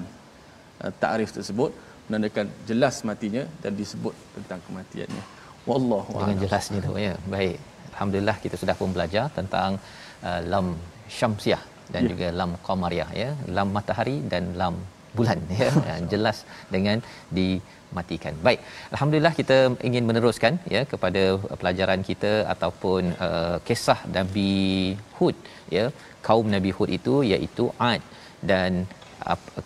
uh, 0.81 0.91
ta'rif 1.03 1.31
tersebut 1.37 1.71
menandakan 2.09 2.47
jelas 2.69 2.95
matinya 3.09 3.43
dan 3.63 3.73
disebut 3.81 4.15
tentang 4.35 4.59
kematiannya. 4.67 5.23
Wallahu 5.69 6.11
Dengan 6.17 6.35
alam. 6.35 6.43
jelasnya 6.43 6.79
tu 6.85 6.93
ya. 7.07 7.15
Baik. 7.35 7.57
Alhamdulillah 7.93 8.37
kita 8.43 8.55
sudah 8.61 8.75
pun 8.79 8.89
belajar 8.95 9.25
tentang 9.39 9.77
uh, 10.27 10.41
lam 10.51 10.67
syamsiah 11.17 11.61
dan 11.93 12.01
ya. 12.05 12.09
juga 12.11 12.27
lam 12.39 12.51
qamariyah 12.67 13.09
ya. 13.21 13.29
Lam 13.57 13.69
matahari 13.77 14.17
dan 14.31 14.57
lam 14.61 14.75
bulan 15.17 15.39
ya. 15.61 15.69
jelas 16.13 16.37
dengan 16.73 16.97
di 17.37 17.47
matikan. 17.97 18.33
Baik. 18.47 18.59
Alhamdulillah 18.93 19.33
kita 19.39 19.57
ingin 19.89 20.03
meneruskan 20.09 20.53
ya 20.75 20.81
kepada 20.93 21.23
pelajaran 21.61 22.03
kita 22.09 22.33
ataupun 22.53 23.03
uh, 23.27 23.57
kisah 23.67 23.99
Nabi 24.17 24.53
Hud 25.17 25.35
ya. 25.77 25.85
Kaum 26.27 26.47
Nabi 26.55 26.71
Hud 26.77 26.89
itu 26.99 27.15
iaitu 27.31 27.65
Ad 27.91 28.01
dan 28.51 28.71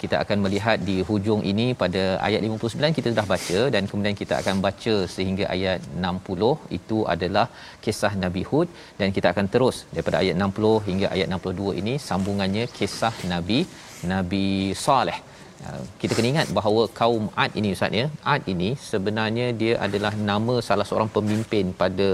kita 0.02 0.16
akan 0.24 0.38
melihat 0.46 0.78
di 0.90 0.96
hujung 1.10 1.42
ini 1.52 1.66
pada 1.82 2.04
ayat 2.28 2.42
59 2.46 2.98
kita 2.98 3.10
dah 3.18 3.26
baca 3.34 3.60
dan 3.74 3.84
kemudian 3.90 4.16
kita 4.22 4.34
akan 4.42 4.56
baca 4.66 4.96
sehingga 5.16 5.46
ayat 5.56 5.80
60 6.06 6.50
itu 6.78 6.98
adalah 7.14 7.46
kisah 7.86 8.14
Nabi 8.24 8.44
Hud 8.50 8.70
dan 9.00 9.12
kita 9.18 9.30
akan 9.34 9.48
terus 9.54 9.80
daripada 9.94 10.20
ayat 10.24 10.36
60 10.48 10.74
hingga 10.88 11.08
ayat 11.16 11.28
62 11.38 11.80
ini 11.82 11.94
sambungannya 12.08 12.66
kisah 12.78 13.16
Nabi 13.34 13.60
Nabi 14.14 14.48
Saleh 14.86 15.20
kita 16.02 16.14
kena 16.18 16.28
ingat 16.32 16.48
bahawa 16.58 16.84
kaum 17.00 17.26
Ad 17.44 17.52
ini 17.60 17.70
ustaz 17.76 18.00
ya. 18.00 18.06
Ad 18.34 18.44
ini 18.54 18.70
sebenarnya 18.90 19.46
dia 19.62 19.74
adalah 19.86 20.14
nama 20.30 20.56
salah 20.68 20.86
seorang 20.90 21.12
pemimpin 21.18 21.66
pada 21.82 22.10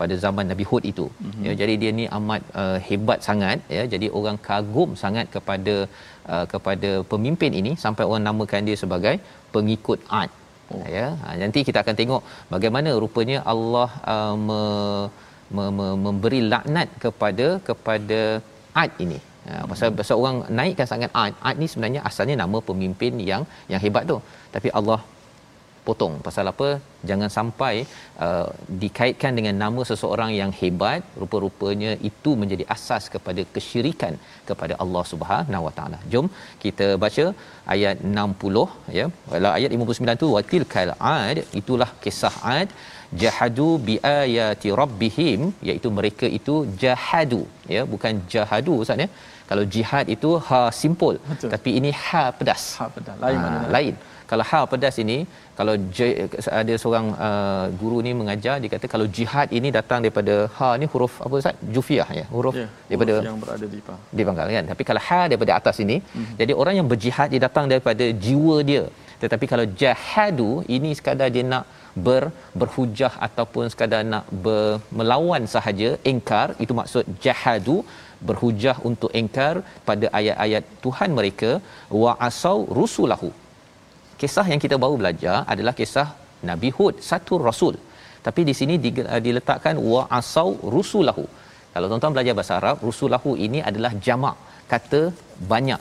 pada 0.00 0.14
zaman 0.24 0.46
Nabi 0.52 0.64
Hud 0.70 0.84
itu. 0.92 1.06
Mm-hmm. 1.10 1.42
ya 1.46 1.52
jadi 1.60 1.74
dia 1.82 1.90
ni 1.98 2.06
amat 2.18 2.42
uh, 2.62 2.78
hebat 2.88 3.20
sangat 3.28 3.58
ya. 3.76 3.84
Jadi 3.94 4.08
orang 4.20 4.38
kagum 4.48 4.92
sangat 5.04 5.28
kepada 5.34 5.76
uh, 6.34 6.46
kepada 6.54 6.90
pemimpin 7.12 7.52
ini 7.60 7.74
sampai 7.84 8.06
orang 8.10 8.24
namakan 8.28 8.68
dia 8.70 8.78
sebagai 8.84 9.16
pengikut 9.56 10.00
Ad. 10.22 10.30
Oh. 10.72 10.80
ya 10.96 11.06
ha, 11.22 11.36
nanti 11.40 11.60
kita 11.68 11.78
akan 11.84 11.96
tengok 12.00 12.22
bagaimana 12.52 12.90
rupanya 13.02 13.38
Allah 13.52 13.88
uh, 14.12 14.34
me, 14.46 14.62
me, 15.56 15.64
me, 15.78 15.86
memberi 16.04 16.40
laknat 16.52 16.88
kepada 17.04 17.46
kepada 17.68 18.20
Ad 18.82 18.92
ini 19.04 19.18
Ya, 19.48 19.58
pasal 19.70 19.88
pasal 19.98 20.16
orang 20.22 20.36
naikkan 20.58 20.88
sangat 20.92 21.10
Ad. 21.24 21.34
Ad 21.48 21.56
ni 21.62 21.66
sebenarnya 21.72 22.00
asalnya 22.10 22.36
nama 22.42 22.60
pemimpin 22.70 23.14
yang 23.30 23.42
yang 23.72 23.82
hebat 23.84 24.04
tu. 24.12 24.18
Tapi 24.54 24.68
Allah 24.78 25.00
potong. 25.86 26.14
Pasal 26.26 26.50
apa? 26.52 26.68
Jangan 27.08 27.30
sampai 27.36 27.72
uh, 28.26 28.46
dikaitkan 28.82 29.32
dengan 29.38 29.54
nama 29.64 29.80
seseorang 29.90 30.30
yang 30.40 30.52
hebat, 30.60 31.02
rupa-rupanya 31.22 31.92
itu 32.10 32.30
menjadi 32.42 32.64
asas 32.76 33.04
kepada 33.14 33.44
kesyirikan 33.54 34.14
kepada 34.48 34.76
Allah 34.84 35.04
Subhanahu 35.12 35.66
Wa 35.66 35.72
Taala. 35.78 35.98
Jom 36.14 36.28
kita 36.64 36.88
baca 37.04 37.26
ayat 37.74 37.98
60 38.24 38.64
ya. 38.98 39.06
Kalau 39.34 39.52
ayat 39.58 39.70
59 39.78 40.22
tu 40.24 40.28
watil 40.36 40.66
kal 40.74 40.92
ad 41.20 41.40
itulah 41.60 41.90
kisah 42.06 42.34
Ad 42.56 42.70
jahadu 43.22 43.68
bi 43.86 43.94
ayati 44.22 44.68
rabbihim 44.80 45.40
iaitu 45.68 45.88
mereka 45.98 46.26
itu 46.38 46.54
jahadu 46.82 47.42
ya 47.74 47.82
bukan 47.92 48.14
jahadu 48.32 48.74
ustaz 48.84 49.04
ya 49.04 49.08
kalau 49.50 49.64
jihad 49.74 50.06
itu 50.14 50.30
ha 50.46 50.60
simpul 50.80 51.14
Betul. 51.30 51.50
tapi 51.54 51.70
ini 51.78 51.90
ha 52.02 52.24
pedas. 52.38 52.64
Ha 52.80 52.86
pedas. 52.96 53.16
Lain 53.24 53.38
ha, 53.40 53.44
mana 53.44 53.68
lain. 53.76 53.94
Kalau 54.30 54.44
ha 54.50 54.60
pedas 54.72 54.96
ini 55.02 55.16
kalau 55.58 55.74
j, 55.96 55.98
ada 56.60 56.74
seorang 56.82 57.06
uh, 57.26 57.66
guru 57.80 57.98
ni 58.06 58.12
mengajar 58.20 58.56
dia 58.62 58.70
kata 58.74 58.86
kalau 58.94 59.06
jihad 59.18 59.48
ini 59.58 59.68
datang 59.78 60.00
daripada 60.04 60.34
ha 60.56 60.68
ni 60.82 60.86
huruf 60.92 61.14
apa 61.26 61.34
ustaz? 61.42 61.60
Jufiah 61.74 62.08
ya 62.20 62.24
huruf 62.34 62.56
yeah, 62.60 62.70
daripada 62.88 63.14
huruf 63.14 63.28
yang 63.30 63.40
berada 63.44 63.66
di 63.74 63.80
pang. 63.86 64.00
di 64.18 64.22
pangkal 64.28 64.48
kan? 64.58 64.66
Tapi 64.72 64.82
kalau 64.90 65.02
ha 65.08 65.20
daripada 65.30 65.52
atas 65.60 65.78
ini 65.86 65.98
mm-hmm. 66.00 66.34
jadi 66.40 66.52
orang 66.62 66.76
yang 66.80 66.88
berjihad 66.92 67.28
dia 67.34 67.42
datang 67.48 67.66
daripada 67.72 68.06
jiwa 68.26 68.56
dia. 68.70 68.84
Tetapi 69.22 69.46
kalau 69.52 69.66
jahadu 69.82 70.50
ini 70.76 70.90
sekadar 70.98 71.28
dia 71.34 71.44
nak 71.52 71.64
ber 72.06 72.22
berhujah 72.60 73.12
ataupun 73.26 73.64
sekadar 73.72 74.02
nak 74.12 74.24
ber, 74.44 74.80
melawan 74.98 75.44
sahaja 75.54 75.90
engkar 76.12 76.48
itu 76.64 76.72
maksud 76.80 77.04
jahadu 77.24 77.76
berhujah 78.28 78.76
untuk 78.90 79.10
engkar 79.20 79.54
pada 79.88 80.06
ayat-ayat 80.18 80.64
Tuhan 80.84 81.10
mereka 81.18 81.50
wa 82.02 82.12
asau 82.28 82.58
rusulahu. 82.78 83.30
Kisah 84.20 84.46
yang 84.52 84.60
kita 84.64 84.76
baru 84.84 84.96
belajar 85.02 85.36
adalah 85.54 85.74
kisah 85.80 86.08
Nabi 86.50 86.70
Hud 86.76 86.96
satu 87.10 87.36
rasul. 87.48 87.76
Tapi 88.26 88.42
di 88.48 88.54
sini 88.58 88.74
diletakkan 89.26 89.76
wa 89.92 90.02
asau 90.18 90.50
rusulahu. 90.74 91.24
Kalau 91.72 91.86
tuan-tuan 91.90 92.14
belajar 92.16 92.34
bahasa 92.38 92.54
Arab 92.60 92.76
rusulahu 92.88 93.30
ini 93.46 93.60
adalah 93.70 93.92
jamak 94.06 94.36
kata 94.72 95.00
banyak 95.52 95.80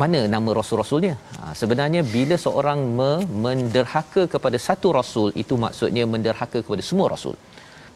mana 0.00 0.18
nama 0.34 0.50
rasul-rasulnya? 0.58 1.14
Ha, 1.38 1.52
sebenarnya 1.60 2.00
bila 2.14 2.36
seorang 2.44 2.80
me- 2.98 3.26
menderhaka 3.44 4.22
kepada 4.34 4.58
satu 4.66 4.88
rasul 4.98 5.28
itu 5.42 5.54
maksudnya 5.64 6.04
menderhaka 6.14 6.58
kepada 6.66 6.82
semua 6.90 7.08
rasul 7.14 7.34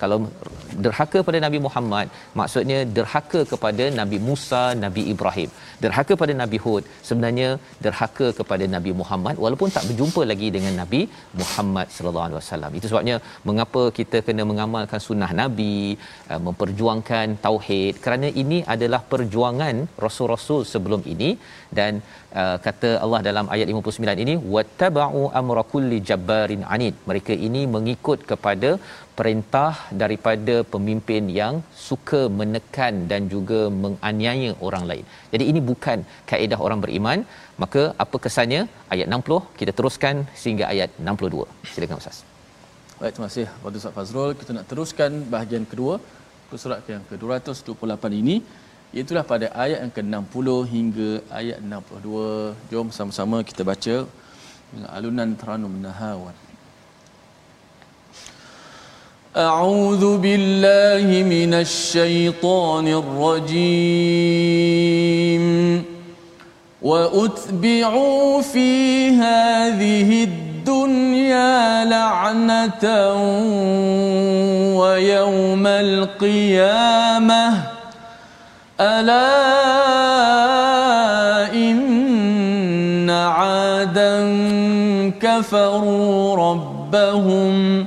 kalau 0.03 0.19
derhaka 0.85 1.19
pada 1.29 1.39
Nabi 1.45 1.59
Muhammad 1.67 2.07
maksudnya 2.41 2.79
derhaka 2.97 3.41
kepada 3.53 3.85
Nabi 4.01 4.19
Musa, 4.29 4.63
Nabi 4.85 5.03
Ibrahim. 5.13 5.51
Derhaka 5.85 6.13
pada 6.23 6.35
Nabi 6.41 6.59
Hud 6.65 6.85
sebenarnya 7.09 7.49
derhaka 7.85 8.27
kepada 8.39 8.65
Nabi 8.75 8.93
Muhammad 9.01 9.37
walaupun 9.45 9.71
tak 9.77 9.87
berjumpa 9.89 10.23
lagi 10.31 10.49
dengan 10.57 10.75
Nabi 10.83 11.01
Muhammad 11.41 11.87
sallallahu 11.97 12.27
alaihi 12.27 12.41
wasallam. 12.41 12.73
Itu 12.79 12.87
sebabnya 12.93 13.17
mengapa 13.51 13.83
kita 13.99 14.21
kena 14.29 14.45
mengamalkan 14.51 15.03
sunnah 15.09 15.31
Nabi, 15.43 15.77
uh, 16.33 16.41
memperjuangkan 16.47 17.37
tauhid 17.47 17.95
kerana 18.07 18.31
ini 18.45 18.61
adalah 18.75 19.03
perjuangan 19.13 19.77
rasul-rasul 20.07 20.63
sebelum 20.73 21.03
ini 21.15 21.31
dan 21.79 21.93
uh, 22.41 22.57
kata 22.67 22.91
Allah 23.05 23.21
dalam 23.29 23.47
ayat 23.55 23.69
59 23.81 24.25
ini 24.25 24.35
wattaba'u 24.55 25.23
amra 25.41 25.63
kulli 25.73 25.99
jabbarin 26.11 26.65
anid. 26.77 26.95
Mereka 27.11 27.35
ini 27.49 27.63
mengikut 27.77 28.21
kepada 28.31 28.71
perintah 29.19 29.73
daripada 30.03 30.55
pemimpin 30.75 31.23
yang 31.41 31.55
suka 31.89 32.21
menekan 32.41 32.95
dan 33.11 33.23
juga 33.35 33.61
menganiaya 33.85 34.51
orang 34.67 34.85
lain. 34.91 35.05
Jadi 35.33 35.45
ini 35.51 35.63
bukan 35.71 35.99
kaedah 36.33 36.59
orang 36.67 36.81
beriman. 36.85 37.21
Maka 37.63 37.83
apa 38.05 38.17
kesannya? 38.25 38.63
Ayat 38.95 39.07
60 39.19 39.41
kita 39.61 39.73
teruskan 39.79 40.17
sehingga 40.43 40.65
ayat 40.73 40.91
62. 41.11 41.47
Silakan 41.75 42.01
Ustaz. 42.03 42.19
Baik, 43.01 43.13
terima 43.15 43.29
kasih 43.31 43.47
Fadil 43.63 43.81
Ustaz 43.83 43.95
Fazrul. 43.99 44.33
Kita 44.41 44.51
nak 44.59 44.67
teruskan 44.73 45.13
bahagian 45.35 45.67
kedua 45.73 45.95
surat 46.63 46.85
yang 46.93 47.03
ke-228 47.11 48.05
ini 48.23 48.37
Itulah 49.01 49.25
pada 49.25 49.47
ayat 49.65 49.79
yang 49.83 49.93
ke-60 49.97 50.47
hingga 50.73 51.11
ayat 51.41 51.59
62. 51.65 52.71
Jom 52.73 52.89
sama-sama 52.97 53.39
kita 53.51 53.65
baca 53.65 53.95
dengan 54.69 54.89
alunan 54.97 55.31
Taranum 55.41 55.75
Nahawan. 55.85 56.37
أعوذ 59.37 60.19
بالله 60.19 61.23
من 61.23 61.55
الشيطان 61.55 62.89
الرجيم. 62.89 64.05
وأتبعوا 66.83 68.43
في 68.43 69.09
هذه 69.09 70.25
الدنيا 70.25 71.85
لعنة 71.85 72.85
ويوم 74.77 75.67
القيامة. 75.67 77.63
ألا 78.81 79.33
إن 81.55 83.11
عادا 83.11 84.13
كفروا 85.21 86.37
ربهم 86.37 87.87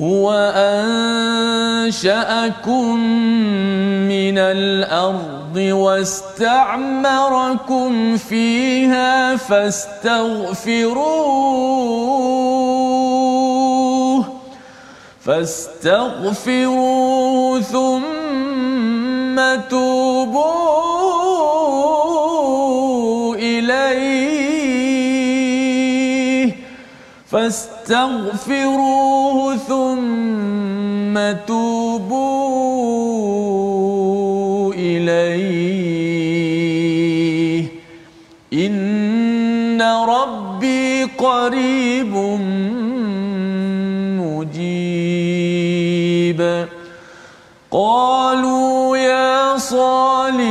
هو 0.00 0.32
أنشأكم 1.86 2.96
من 4.08 4.38
الأرض 4.38 5.56
واستعمركم 5.56 7.06
فيها 8.16 9.36
فاستغفروه 9.36 10.80
فاستغفروه 15.24 16.80
ثم 17.60 19.40
توبوا 19.70 20.70
إليه 23.34 24.49
فاستغفروه 27.30 28.76
ثم 29.56 31.14
توبوا 31.46 31.94
إليه. 34.74 36.10
إن 38.52 39.82
ربي 39.82 41.04
قريب 41.04 42.14
مجيب. 44.20 44.80
يا 47.72 48.09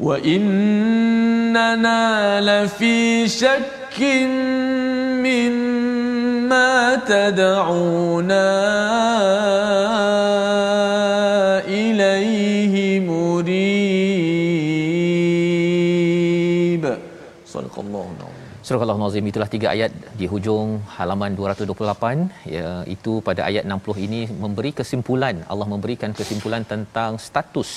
وإننا 0.00 1.64
لفي 2.48 3.28
شك 3.28 3.96
مما 5.26 6.70
تدعونا 7.12 8.48
إليه 11.80 12.74
مريب 13.10 13.64
صدق 17.54 17.76
الله 17.84 18.06
العظيم 18.16 18.34
Surah 18.66 18.82
Al-Nazim 18.82 19.22
itulah 19.30 19.46
tiga 19.46 19.68
ayat 19.74 19.92
di 20.20 20.26
hujung 20.32 20.68
halaman 20.98 21.32
228 21.38 22.50
ya 22.54 22.70
itu 22.94 23.12
pada 23.28 23.42
ayat 23.46 23.62
60 23.62 24.06
ini 24.06 24.20
memberi 24.42 24.70
kesimpulan 24.78 25.36
Allah 25.52 25.68
memberikan 25.74 26.10
kesimpulan 26.10 26.62
tentang 26.72 27.12
status 27.26 27.70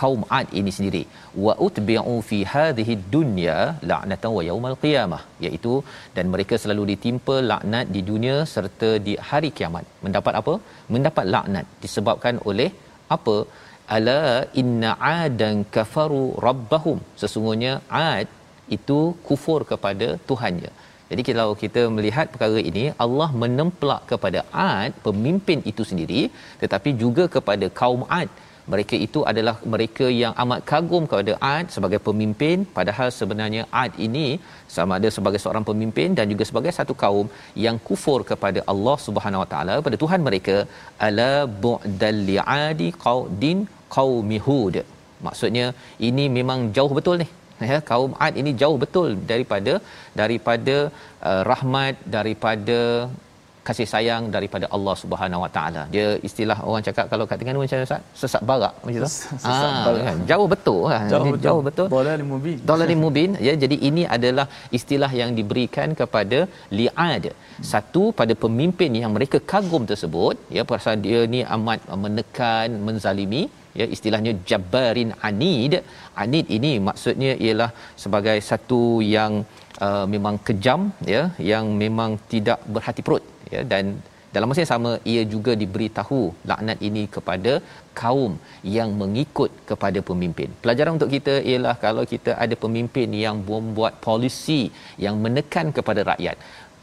kaum 0.00 0.22
Ad 0.38 0.48
ini 0.60 0.72
sendiri. 0.76 1.02
Wa 1.46 1.54
utbi'u 1.66 2.14
fi 2.28 2.38
hadhihi 2.52 2.94
dunya 3.14 3.56
la'natan 3.90 4.32
wa 4.36 4.42
yaumal 4.48 4.78
qiyamah. 4.84 5.22
Iaitu 5.44 5.74
dan 6.16 6.26
mereka 6.34 6.56
selalu 6.62 6.84
ditimpa 6.92 7.36
laknat 7.50 7.86
di 7.96 8.02
dunia 8.10 8.36
serta 8.54 8.90
di 9.08 9.14
hari 9.30 9.50
kiamat. 9.58 9.86
Mendapat 10.06 10.34
apa? 10.42 10.56
Mendapat 10.96 11.26
laknat 11.36 11.68
disebabkan 11.84 12.36
oleh 12.50 12.70
apa? 13.18 13.36
Ala 13.96 14.22
inna 14.62 14.92
adan 15.18 15.56
kafaru 15.76 16.24
rabbahum. 16.46 17.00
Sesungguhnya 17.22 17.74
ad 18.06 18.28
itu 18.76 18.98
kufur 19.28 19.60
kepada 19.72 20.08
Tuhannya. 20.28 20.72
Jadi 21.10 21.22
kalau 21.28 21.50
kita 21.62 21.82
melihat 21.96 22.26
perkara 22.32 22.60
ini 22.70 22.84
Allah 23.04 23.28
menemplak 23.42 24.00
kepada 24.12 24.40
Ad 24.70 24.92
pemimpin 25.06 25.60
itu 25.70 25.82
sendiri 25.90 26.22
tetapi 26.62 26.90
juga 27.02 27.24
kepada 27.36 27.66
kaum 27.80 28.02
Ad 28.20 28.30
mereka 28.72 28.94
itu 29.06 29.20
adalah 29.30 29.54
mereka 29.72 30.06
yang 30.22 30.32
amat 30.42 30.60
kagum 30.70 31.04
kepada 31.10 31.32
Ad 31.54 31.66
sebagai 31.74 32.00
pemimpin. 32.06 32.66
Padahal 32.78 33.08
sebenarnya 33.18 33.62
Ad 33.82 33.92
ini 34.06 34.26
sama 34.76 34.92
ada 34.98 35.10
sebagai 35.16 35.40
seorang 35.44 35.64
pemimpin 35.70 36.18
dan 36.18 36.26
juga 36.32 36.44
sebagai 36.50 36.72
satu 36.78 36.94
kaum 37.02 37.28
yang 37.66 37.78
kufur 37.88 38.18
kepada 38.30 38.62
Allah 38.72 38.96
Subhanahu 39.06 39.42
Wa 39.44 39.48
Taala 39.52 39.76
pada 39.86 39.98
Tuhan 40.02 40.22
mereka. 40.28 40.56
Ala 41.08 41.32
bu'dal 41.66 42.20
li'adi 42.30 42.88
qaudin 43.06 43.60
qaumi 43.96 44.40
hud. 44.46 44.78
Maksudnya 45.26 45.66
ini 46.10 46.26
memang 46.38 46.60
jauh 46.78 46.92
betul 47.00 47.16
ni. 47.22 47.28
Ya 47.68 47.78
kaum 47.90 48.12
Ad 48.24 48.34
ini 48.40 48.50
jauh 48.62 48.78
betul 48.82 49.10
daripada 49.30 49.74
daripada 50.20 50.76
uh, 51.28 51.42
rahmat 51.50 51.94
daripada 52.16 52.80
kasih 53.68 53.86
sayang 53.92 54.22
daripada 54.36 54.66
Allah 54.76 54.94
Subhanahu 55.02 55.44
Wa 55.44 55.50
Taala. 55.56 55.82
Dia 55.94 56.06
istilah 56.28 56.58
orang 56.68 56.84
cakap 56.88 57.06
kalau 57.12 57.24
kat 57.30 57.36
Terengganu 57.38 57.62
macam 57.64 57.86
Ustaz, 57.88 58.02
sesak 58.20 58.42
barak 58.50 58.74
macam 58.86 59.00
tu. 59.04 59.10
Sesak 59.44 59.72
barak. 59.86 60.02
kan? 60.08 60.18
Jauh 60.30 60.48
betul 60.54 60.80
lah. 60.92 61.02
Jauh 61.12 61.26
betul. 61.34 61.44
Jauh 61.46 61.62
betul. 61.68 61.86
Lima 62.22 62.28
mubin. 62.32 62.56
Dollar 62.70 62.88
mubin 63.04 63.30
ya 63.48 63.52
jadi 63.62 63.76
ini 63.88 64.02
adalah 64.16 64.46
istilah 64.78 65.10
yang 65.20 65.30
diberikan 65.38 65.90
kepada 66.00 66.38
li'ad 66.78 67.24
satu 67.72 68.02
pada 68.20 68.34
pemimpin 68.44 68.92
yang 69.02 69.12
mereka 69.16 69.38
kagum 69.52 69.84
tersebut 69.90 70.36
ya 70.56 70.64
pasal 70.72 70.96
dia 71.06 71.20
ni 71.34 71.40
amat 71.56 71.80
menekan 72.04 72.70
menzalimi 72.88 73.42
ya 73.80 73.86
istilahnya 73.96 74.32
jabbarin 74.50 75.10
anid 75.28 75.74
anid 76.22 76.46
ini 76.58 76.72
maksudnya 76.88 77.32
ialah 77.46 77.70
sebagai 78.04 78.38
satu 78.50 78.82
yang 79.16 79.32
uh, 79.86 80.06
memang 80.14 80.36
kejam 80.48 80.80
ya 81.14 81.22
yang 81.52 81.66
memang 81.82 82.12
tidak 82.32 82.60
berhati 82.74 83.02
perut 83.06 83.24
ya 83.54 83.62
dan 83.72 83.96
dalam 84.34 84.48
masa 84.50 84.60
yang 84.62 84.72
sama 84.74 84.90
ia 85.12 85.22
juga 85.34 85.52
diberitahu 85.60 86.20
laknat 86.50 86.78
ini 86.88 87.02
kepada 87.14 87.52
kaum 88.00 88.32
yang 88.76 88.90
mengikut 89.00 89.50
kepada 89.70 90.00
pemimpin. 90.08 90.48
Pelajaran 90.62 90.94
untuk 90.98 91.10
kita 91.14 91.34
ialah 91.50 91.74
kalau 91.84 92.04
kita 92.12 92.32
ada 92.44 92.54
pemimpin 92.64 93.08
yang 93.24 93.36
membuat 93.50 93.94
polisi 94.06 94.60
yang 95.04 95.16
menekan 95.24 95.68
kepada 95.78 96.02
rakyat, 96.10 96.36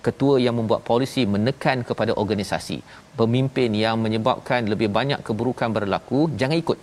ketua 0.08 0.36
yang 0.46 0.56
membuat 0.60 0.82
polisi 0.90 1.24
menekan 1.36 1.86
kepada 1.90 2.14
organisasi, 2.24 2.78
pemimpin 3.22 3.70
yang 3.86 3.98
menyebabkan 4.06 4.66
lebih 4.74 4.90
banyak 4.98 5.22
keburukan 5.28 5.70
berlaku, 5.78 6.22
jangan 6.42 6.58
ikut. 6.64 6.80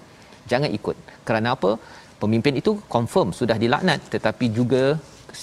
Jangan 0.50 0.70
ikut. 0.78 0.96
Kerana 1.26 1.48
apa? 1.56 1.72
Pemimpin 2.22 2.54
itu 2.60 2.72
confirm 2.94 3.28
sudah 3.40 3.56
dilaknat 3.62 4.00
tetapi 4.14 4.46
juga 4.58 4.82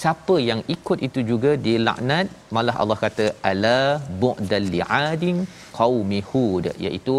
siapa 0.00 0.36
yang 0.48 0.60
ikut 0.74 0.98
itu 1.08 1.20
juga 1.30 1.50
dilaknat 1.66 2.26
malah 2.56 2.74
Allah 2.82 2.98
kata 3.04 3.26
ala 3.50 3.78
bu'dal 4.22 4.68
li'adin 4.74 5.38
qaumi 5.78 6.20
hud 6.30 6.66
iaitu 6.86 7.14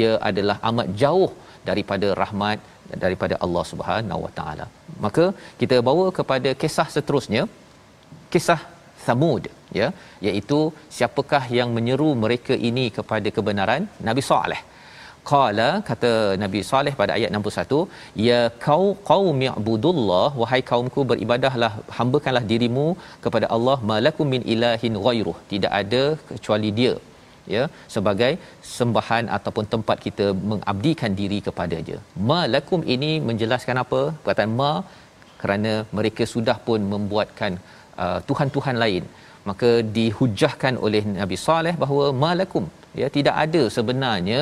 ia 0.00 0.12
adalah 0.30 0.56
amat 0.70 0.90
jauh 1.02 1.30
daripada 1.68 2.10
rahmat 2.22 2.58
daripada 3.04 3.34
Allah 3.44 3.64
Subhanahu 3.70 4.20
Wa 4.26 4.32
Taala. 4.38 4.66
Maka 5.04 5.24
kita 5.60 5.76
bawa 5.88 6.06
kepada 6.18 6.52
kisah 6.62 6.88
seterusnya 6.96 7.44
kisah 8.34 8.60
Thamud 9.06 9.44
ya 9.78 9.86
iaitu 10.28 10.58
siapakah 10.96 11.44
yang 11.58 11.68
menyeru 11.76 12.10
mereka 12.24 12.54
ini 12.68 12.84
kepada 12.96 13.28
kebenaran 13.36 13.82
Nabi 14.08 14.22
Saleh 14.30 14.60
qala 15.30 15.68
kata 15.88 16.10
Nabi 16.42 16.60
Saleh 16.70 16.92
pada 17.00 17.12
ayat 17.16 17.30
61 17.38 17.80
ya 18.28 18.40
kau 18.66 18.84
qaumi 19.10 19.48
ibudullah 19.60 20.28
wahai 20.42 20.60
kaumku 20.70 21.02
beribadahlah 21.10 21.72
hambakanlah 21.98 22.44
dirimu 22.52 22.86
kepada 23.26 23.48
Allah 23.56 23.76
malakum 23.92 24.28
min 24.34 24.44
ilahin 24.54 24.96
ghairuh. 25.06 25.36
Tidak 25.52 25.72
ada 25.82 26.02
kecuali 26.30 26.70
dia 26.80 26.94
ya 27.54 27.62
sebagai 27.94 28.32
sembahan 28.76 29.24
ataupun 29.36 29.66
tempat 29.74 29.98
kita 30.06 30.26
mengabdikan 30.50 31.12
diri 31.20 31.38
kepada 31.48 31.78
dia. 31.88 31.98
Malakum 32.32 32.82
ini 32.94 33.12
menjelaskan 33.28 33.78
apa? 33.84 34.02
Perkataan 34.22 34.52
ma 34.60 34.72
kerana 35.42 35.72
mereka 35.98 36.24
sudah 36.34 36.56
pun 36.66 36.80
membuatkan 36.94 37.52
uh, 38.04 38.18
tuhan-tuhan 38.28 38.78
lain. 38.84 39.04
Maka 39.48 39.70
dihujahkan 39.96 40.74
oleh 40.86 41.02
Nabi 41.20 41.36
Saleh 41.46 41.74
bahawa 41.82 42.06
malakum 42.24 42.64
ya 43.00 43.08
tidak 43.16 43.36
ada 43.44 43.62
sebenarnya 43.76 44.40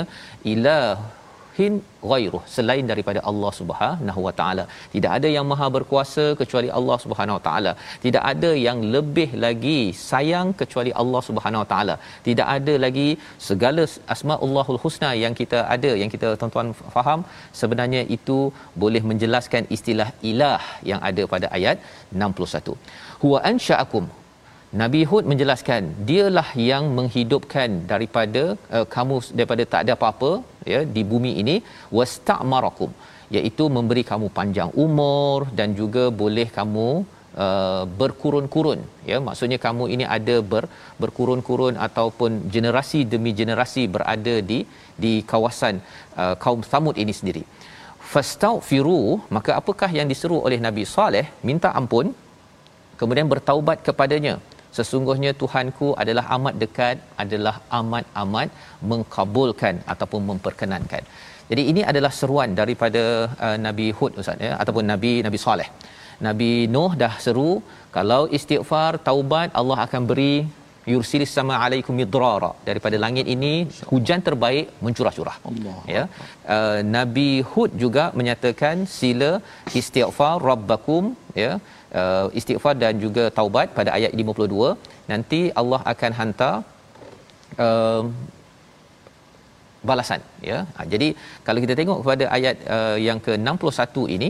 ilahin 0.53 1.75
ghairuh 2.11 2.41
selain 2.55 2.87
daripada 2.91 3.21
Allah 3.31 3.51
Subhanahu 3.59 4.21
wa 4.27 4.33
taala. 4.41 4.65
Tidak 4.95 5.11
ada 5.17 5.29
yang 5.37 5.47
maha 5.53 5.67
berkuasa 5.77 6.25
kecuali 6.41 6.69
Allah 6.79 6.99
Subhanahu 7.05 7.37
wa 7.39 7.43
taala. 7.47 7.73
Tidak 8.05 8.23
ada 8.33 8.51
yang 8.67 8.79
lebih 8.95 9.29
lagi 9.45 9.81
sayang 10.11 10.51
kecuali 10.61 10.93
Allah 11.03 11.23
Subhanahu 11.29 11.63
wa 11.65 11.69
taala. 11.73 11.97
Tidak 12.29 12.47
ada 12.57 12.77
lagi 12.85 13.09
segala 13.49 13.85
asmaullahul 14.17 14.81
husna 14.85 15.11
yang 15.25 15.37
kita 15.41 15.61
ada 15.77 15.93
yang 16.03 16.13
kita 16.15 16.31
tuan-tuan 16.43 16.71
faham. 16.97 17.23
Sebenarnya 17.63 18.05
itu 18.19 18.39
boleh 18.85 19.05
menjelaskan 19.11 19.67
istilah 19.79 20.11
ilah 20.33 20.63
yang 20.93 21.03
ada 21.11 21.25
pada 21.35 21.49
ayat 21.59 21.79
61 22.27 22.79
huwa 23.23 23.39
ansha'akum 23.51 24.05
Nabi 24.81 25.01
Hud 25.09 25.25
menjelaskan 25.25 25.83
dialah 26.09 26.49
yang 26.71 26.93
menghidupkan 26.97 27.89
daripada 27.91 28.43
uh, 28.77 28.85
kamu 28.95 29.15
daripada 29.39 29.63
tak 29.73 29.81
ada 29.85 29.93
apa-apa 29.97 30.45
ya 30.73 30.81
di 30.97 31.03
bumi 31.11 31.41
ini. 31.43 31.65
Wasta'marakum 31.99 32.93
iaitu 33.37 33.65
memberi 33.77 34.03
kamu 34.11 34.27
panjang 34.39 34.71
umur 34.85 35.49
dan 35.59 35.73
juga 35.79 36.05
boleh 36.23 36.49
kamu 36.59 36.89
uh, 37.45 37.85
berkurun-kurun 38.01 38.81
ya. 39.11 39.21
Maksudnya 39.29 39.59
kamu 39.67 39.87
ini 39.95 40.05
ada 40.17 40.37
ber, 40.53 40.69
berkurun-kurun 41.01 41.81
ataupun 41.87 42.53
generasi 42.57 43.09
demi 43.15 43.33
generasi 43.41 43.85
berada 43.97 44.37
di 44.51 44.61
di 45.05 45.15
kawasan 45.33 45.81
uh, 46.21 46.37
kaum 46.45 46.61
Samud 46.61 47.01
ini 47.01 47.17
sendiri. 47.21 47.45
Fastaghfiru 48.13 49.01
maka 49.37 49.57
apakah 49.61 49.89
yang 49.97 50.09
diseru 50.13 50.45
oleh 50.45 50.61
Nabi 50.69 50.85
Saleh? 50.85 51.27
Minta 51.49 51.73
ampun 51.81 52.13
kemudian 53.01 53.29
bertaubat 53.33 53.81
kepadanya 53.89 54.37
sesungguhnya 54.77 55.33
Tuhanku 55.43 55.89
adalah 56.03 56.25
amat 56.37 56.55
dekat 56.63 56.97
adalah 57.25 57.55
amat-amat 57.81 58.49
mengkabulkan 58.91 59.75
ataupun 59.93 60.23
memperkenankan. 60.31 61.05
Jadi 61.51 61.63
ini 61.73 61.83
adalah 61.91 62.13
seruan 62.21 62.51
daripada 62.61 63.03
uh, 63.47 63.57
Nabi 63.67 63.87
Hud 63.99 64.19
ustaz 64.23 64.47
ya 64.49 64.53
ataupun 64.63 64.85
Nabi 64.93 65.13
Nabi 65.27 65.39
Saleh. 65.47 65.69
Nabi 66.27 66.53
Nuh 66.75 66.93
dah 67.03 67.15
seru 67.25 67.51
kalau 67.97 68.23
istighfar 68.39 68.91
taubat 69.09 69.51
Allah 69.61 69.79
akan 69.87 70.03
beri 70.11 70.35
yursilis 70.93 71.33
sama 71.39 71.55
alaikum 71.65 71.95
midrara. 72.01 72.51
Daripada 72.69 72.97
langit 73.05 73.27
ini 73.35 73.53
hujan 73.91 74.21
terbaik 74.29 74.67
mencurah-curah. 74.85 75.37
Allah. 75.51 75.79
ya. 75.95 76.05
Uh, 76.57 76.81
Nabi 76.97 77.31
Hud 77.51 77.73
juga 77.85 78.05
menyatakan 78.21 78.87
sila 78.99 79.31
istighfar 79.81 80.37
rabbakum 80.51 81.05
ya 81.43 81.53
uh, 82.01 82.27
istighfar 82.39 82.75
dan 82.83 82.95
juga 83.05 83.25
taubat 83.39 83.69
pada 83.79 83.91
ayat 83.99 84.13
52 84.23 84.75
nanti 85.13 85.41
Allah 85.61 85.81
akan 85.93 86.13
hantar 86.21 86.55
uh, 87.67 88.03
balasan 89.89 90.21
ya. 90.51 90.59
Ha, 90.77 90.87
jadi 90.93 91.09
kalau 91.47 91.61
kita 91.65 91.75
tengok 91.81 91.99
kepada 92.03 92.25
ayat 92.37 92.57
uh, 92.77 92.97
yang 93.09 93.19
ke-61 93.27 93.97
ini 94.17 94.29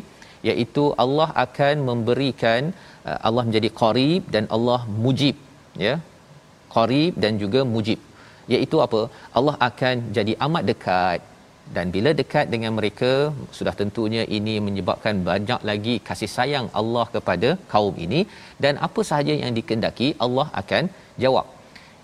iaitu 0.51 0.85
Allah 1.05 1.29
akan 1.45 1.75
memberikan 1.91 2.63
uh, 3.09 3.19
Allah 3.29 3.45
menjadi 3.49 3.71
qarib 3.81 4.23
dan 4.35 4.47
Allah 4.57 4.81
mujib 5.05 5.37
ya. 5.87 5.95
Qarib 6.77 7.15
dan 7.23 7.35
juga 7.43 7.61
mujib. 7.75 8.01
Iaitu 8.55 8.77
apa? 8.85 9.01
Allah 9.39 9.57
akan 9.69 9.95
jadi 10.17 10.33
amat 10.47 10.65
dekat 10.71 11.21
dan 11.77 11.87
bila 11.95 12.11
dekat 12.21 12.47
dengan 12.55 12.73
mereka 12.79 13.11
sudah 13.57 13.75
tentunya 13.81 14.23
ini 14.39 14.55
menyebabkan 14.67 15.17
banyak 15.31 15.61
lagi 15.71 15.95
kasih 16.09 16.31
sayang 16.37 16.67
Allah 16.81 17.07
kepada 17.17 17.51
kaum 17.73 17.97
ini. 18.07 18.21
Dan 18.65 18.75
apa 18.87 19.03
sahaja 19.11 19.35
yang 19.43 19.53
dikendaki 19.59 20.09
Allah 20.27 20.47
akan 20.61 20.85
jawab. 21.25 21.47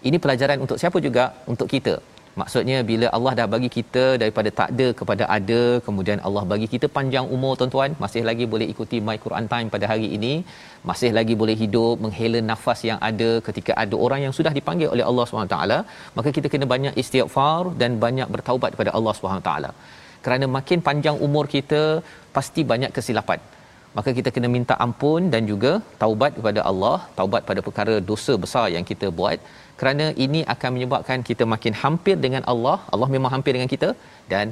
Ini 0.09 0.17
pelajaran 0.25 0.59
untuk 0.65 0.81
siapa 0.83 0.99
juga? 1.07 1.25
Untuk 1.53 1.69
kita 1.75 1.95
Maksudnya 2.41 2.79
bila 2.89 3.07
Allah 3.17 3.33
dah 3.39 3.47
bagi 3.53 3.69
kita 3.77 4.05
daripada 4.23 4.51
tak 4.61 4.69
ada 4.73 4.87
kepada 5.01 5.25
ada, 5.37 5.61
kemudian 5.87 6.19
Allah 6.29 6.43
bagi 6.53 6.67
kita 6.73 6.87
panjang 6.97 7.27
umur 7.37 7.53
tuan-tuan, 7.61 7.91
masih 8.05 8.23
lagi 8.29 8.45
boleh 8.55 8.67
ikuti 8.73 8.99
My 9.09 9.17
Quran 9.25 9.47
Time 9.53 9.69
pada 9.75 9.87
hari 9.93 10.09
ini, 10.17 10.33
masih 10.91 11.11
lagi 11.19 11.35
boleh 11.43 11.57
hidup 11.63 12.03
menghela 12.05 12.41
nafas 12.51 12.83
yang 12.91 12.99
ada 13.11 13.31
ketika 13.49 13.73
ada 13.85 13.97
orang 14.07 14.23
yang 14.27 14.35
sudah 14.39 14.53
dipanggil 14.59 14.91
oleh 14.95 15.07
Allah 15.11 15.27
SWT, 15.31 15.59
maka 16.19 16.29
kita 16.39 16.51
kena 16.55 16.69
banyak 16.75 16.95
istighfar 17.03 17.63
dan 17.83 18.03
banyak 18.07 18.29
bertaubat 18.37 18.71
kepada 18.77 18.93
Allah 18.99 19.15
SWT. 19.15 19.53
Kerana 20.27 20.47
makin 20.59 20.79
panjang 20.89 21.17
umur 21.27 21.47
kita, 21.57 21.83
pasti 22.37 22.61
banyak 22.73 22.91
kesilapan. 22.97 23.41
Maka 23.97 24.11
kita 24.19 24.29
kena 24.35 24.49
minta 24.55 24.75
ampun 24.85 25.23
dan 25.33 25.43
juga 25.51 25.73
taubat 26.03 26.33
kepada 26.39 26.61
Allah, 26.71 26.97
taubat 27.19 27.43
pada 27.51 27.61
perkara 27.67 27.95
dosa 28.11 28.35
besar 28.45 28.67
yang 28.77 28.85
kita 28.91 29.07
buat 29.19 29.39
kerana 29.81 30.07
ini 30.25 30.41
akan 30.55 30.71
menyebabkan 30.77 31.21
kita 31.29 31.45
makin 31.55 31.75
hampir 31.83 32.17
dengan 32.25 32.43
Allah. 32.53 32.79
Allah 32.95 33.09
memang 33.15 33.31
hampir 33.37 33.55
dengan 33.57 33.71
kita 33.75 33.89
dan 34.33 34.47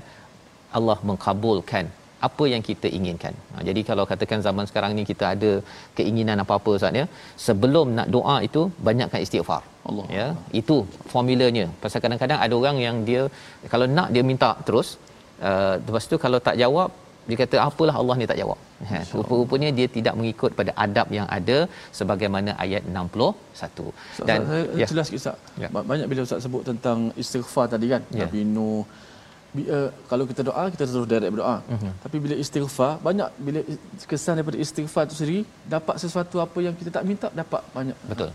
Allah 0.79 0.99
mengkabulkan 1.09 1.87
apa 2.29 2.45
yang 2.53 2.63
kita 2.69 2.87
inginkan. 2.99 3.35
Ha, 3.53 3.63
jadi 3.69 3.81
kalau 3.89 4.05
katakan 4.11 4.41
zaman 4.47 4.65
sekarang 4.71 4.93
ni 4.99 5.03
kita 5.11 5.25
ada 5.35 5.53
keinginan 5.99 6.43
apa-apa 6.45 6.71
Ustaz 6.79 7.01
ya, 7.01 7.07
sebelum 7.47 7.87
nak 7.99 8.09
doa 8.17 8.37
itu 8.49 8.63
banyakkan 8.89 9.21
istighfar. 9.27 9.63
Allah. 9.91 10.07
Ya, 10.19 10.27
itu 10.61 10.77
formulanya. 11.13 11.65
Pasal 11.83 12.01
kadang-kadang 12.05 12.39
ada 12.45 12.55
orang 12.61 12.77
yang 12.87 12.99
dia 13.09 13.23
kalau 13.73 13.87
nak 13.97 14.09
dia 14.15 14.23
minta 14.31 14.51
terus 14.67 14.89
uh, 15.49 15.75
lepas 15.87 16.07
tu 16.13 16.19
kalau 16.25 16.39
tak 16.49 16.59
jawab 16.63 16.91
dia 17.29 17.37
kata 17.43 17.57
apalah 17.69 17.95
Allah 18.01 18.17
ni 18.21 18.27
tak 18.33 18.39
jawab. 18.43 18.59
Ha, 18.91 18.99
rupa-rupanya 19.19 19.69
dia 19.79 19.87
tidak 19.97 20.15
mengikut 20.21 20.51
pada 20.61 20.73
adab 20.85 21.07
yang 21.19 21.27
ada 21.39 21.59
sebagaimana 21.99 22.51
ayat 22.65 22.83
61. 22.95 24.27
Dan 24.29 24.41
saya 24.51 24.65
ya. 24.81 24.87
jelas 24.91 25.07
sikit 25.09 25.23
Ustaz. 25.23 25.37
Ya. 25.63 25.69
Ya. 25.71 25.83
Banyak 25.91 26.07
bila 26.13 26.21
Ustaz 26.27 26.43
sebut 26.47 26.63
tentang 26.71 26.99
istighfar 27.23 27.67
tadi 27.75 27.89
kan. 27.95 28.03
Ya. 28.11 28.27
Nabi 28.27 28.43
Nuh 28.55 28.83
uh, 29.77 29.89
kalau 30.11 30.25
kita 30.31 30.43
doa 30.49 30.65
kita 30.73 30.83
terus 30.89 31.07
direct 31.13 31.33
berdoa. 31.35 31.57
Uh-huh. 31.75 31.93
Tapi 32.05 32.17
bila 32.25 32.35
istighfar 32.45 32.93
banyak 33.09 33.29
bila 33.47 33.61
kesan 34.11 34.35
daripada 34.39 34.59
istighfar 34.65 35.05
tu 35.11 35.17
sendiri 35.21 35.41
dapat 35.75 35.97
sesuatu 36.05 36.37
apa 36.47 36.59
yang 36.67 36.75
kita 36.81 36.91
tak 36.97 37.05
minta 37.11 37.29
dapat 37.43 37.63
banyak 37.77 37.99
Betul. 38.13 38.31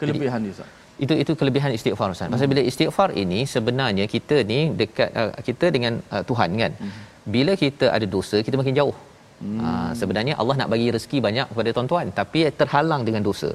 kelebihan 0.00 0.40
dia 0.46 0.54
Ustaz. 0.56 0.70
itu 1.04 1.14
itu 1.22 1.32
kelebihan 1.40 1.70
istighfar 1.78 2.08
Ustaz. 2.14 2.30
Pasal 2.34 2.48
bila 2.52 2.62
istighfar 2.70 3.10
ini 3.22 3.40
sebenarnya 3.54 4.04
kita 4.14 4.36
ni 4.50 4.60
dekat 4.80 5.10
uh, 5.20 5.32
kita 5.48 5.66
dengan 5.76 5.92
uh, 6.14 6.22
Tuhan 6.30 6.50
kan. 6.62 6.72
Hmm. 6.82 6.94
Bila 7.34 7.52
kita 7.64 7.86
ada 7.96 8.06
dosa 8.16 8.38
kita 8.46 8.58
makin 8.62 8.76
jauh. 8.80 8.96
Hmm. 9.44 9.58
Uh, 9.68 9.92
sebenarnya 10.00 10.34
Allah 10.40 10.54
nak 10.60 10.68
bagi 10.72 10.86
rezeki 10.94 11.18
banyak 11.26 11.46
kepada 11.50 11.70
tuan-tuan 11.76 12.06
tapi 12.20 12.40
terhalang 12.60 13.02
dengan 13.08 13.22
dosa. 13.28 13.50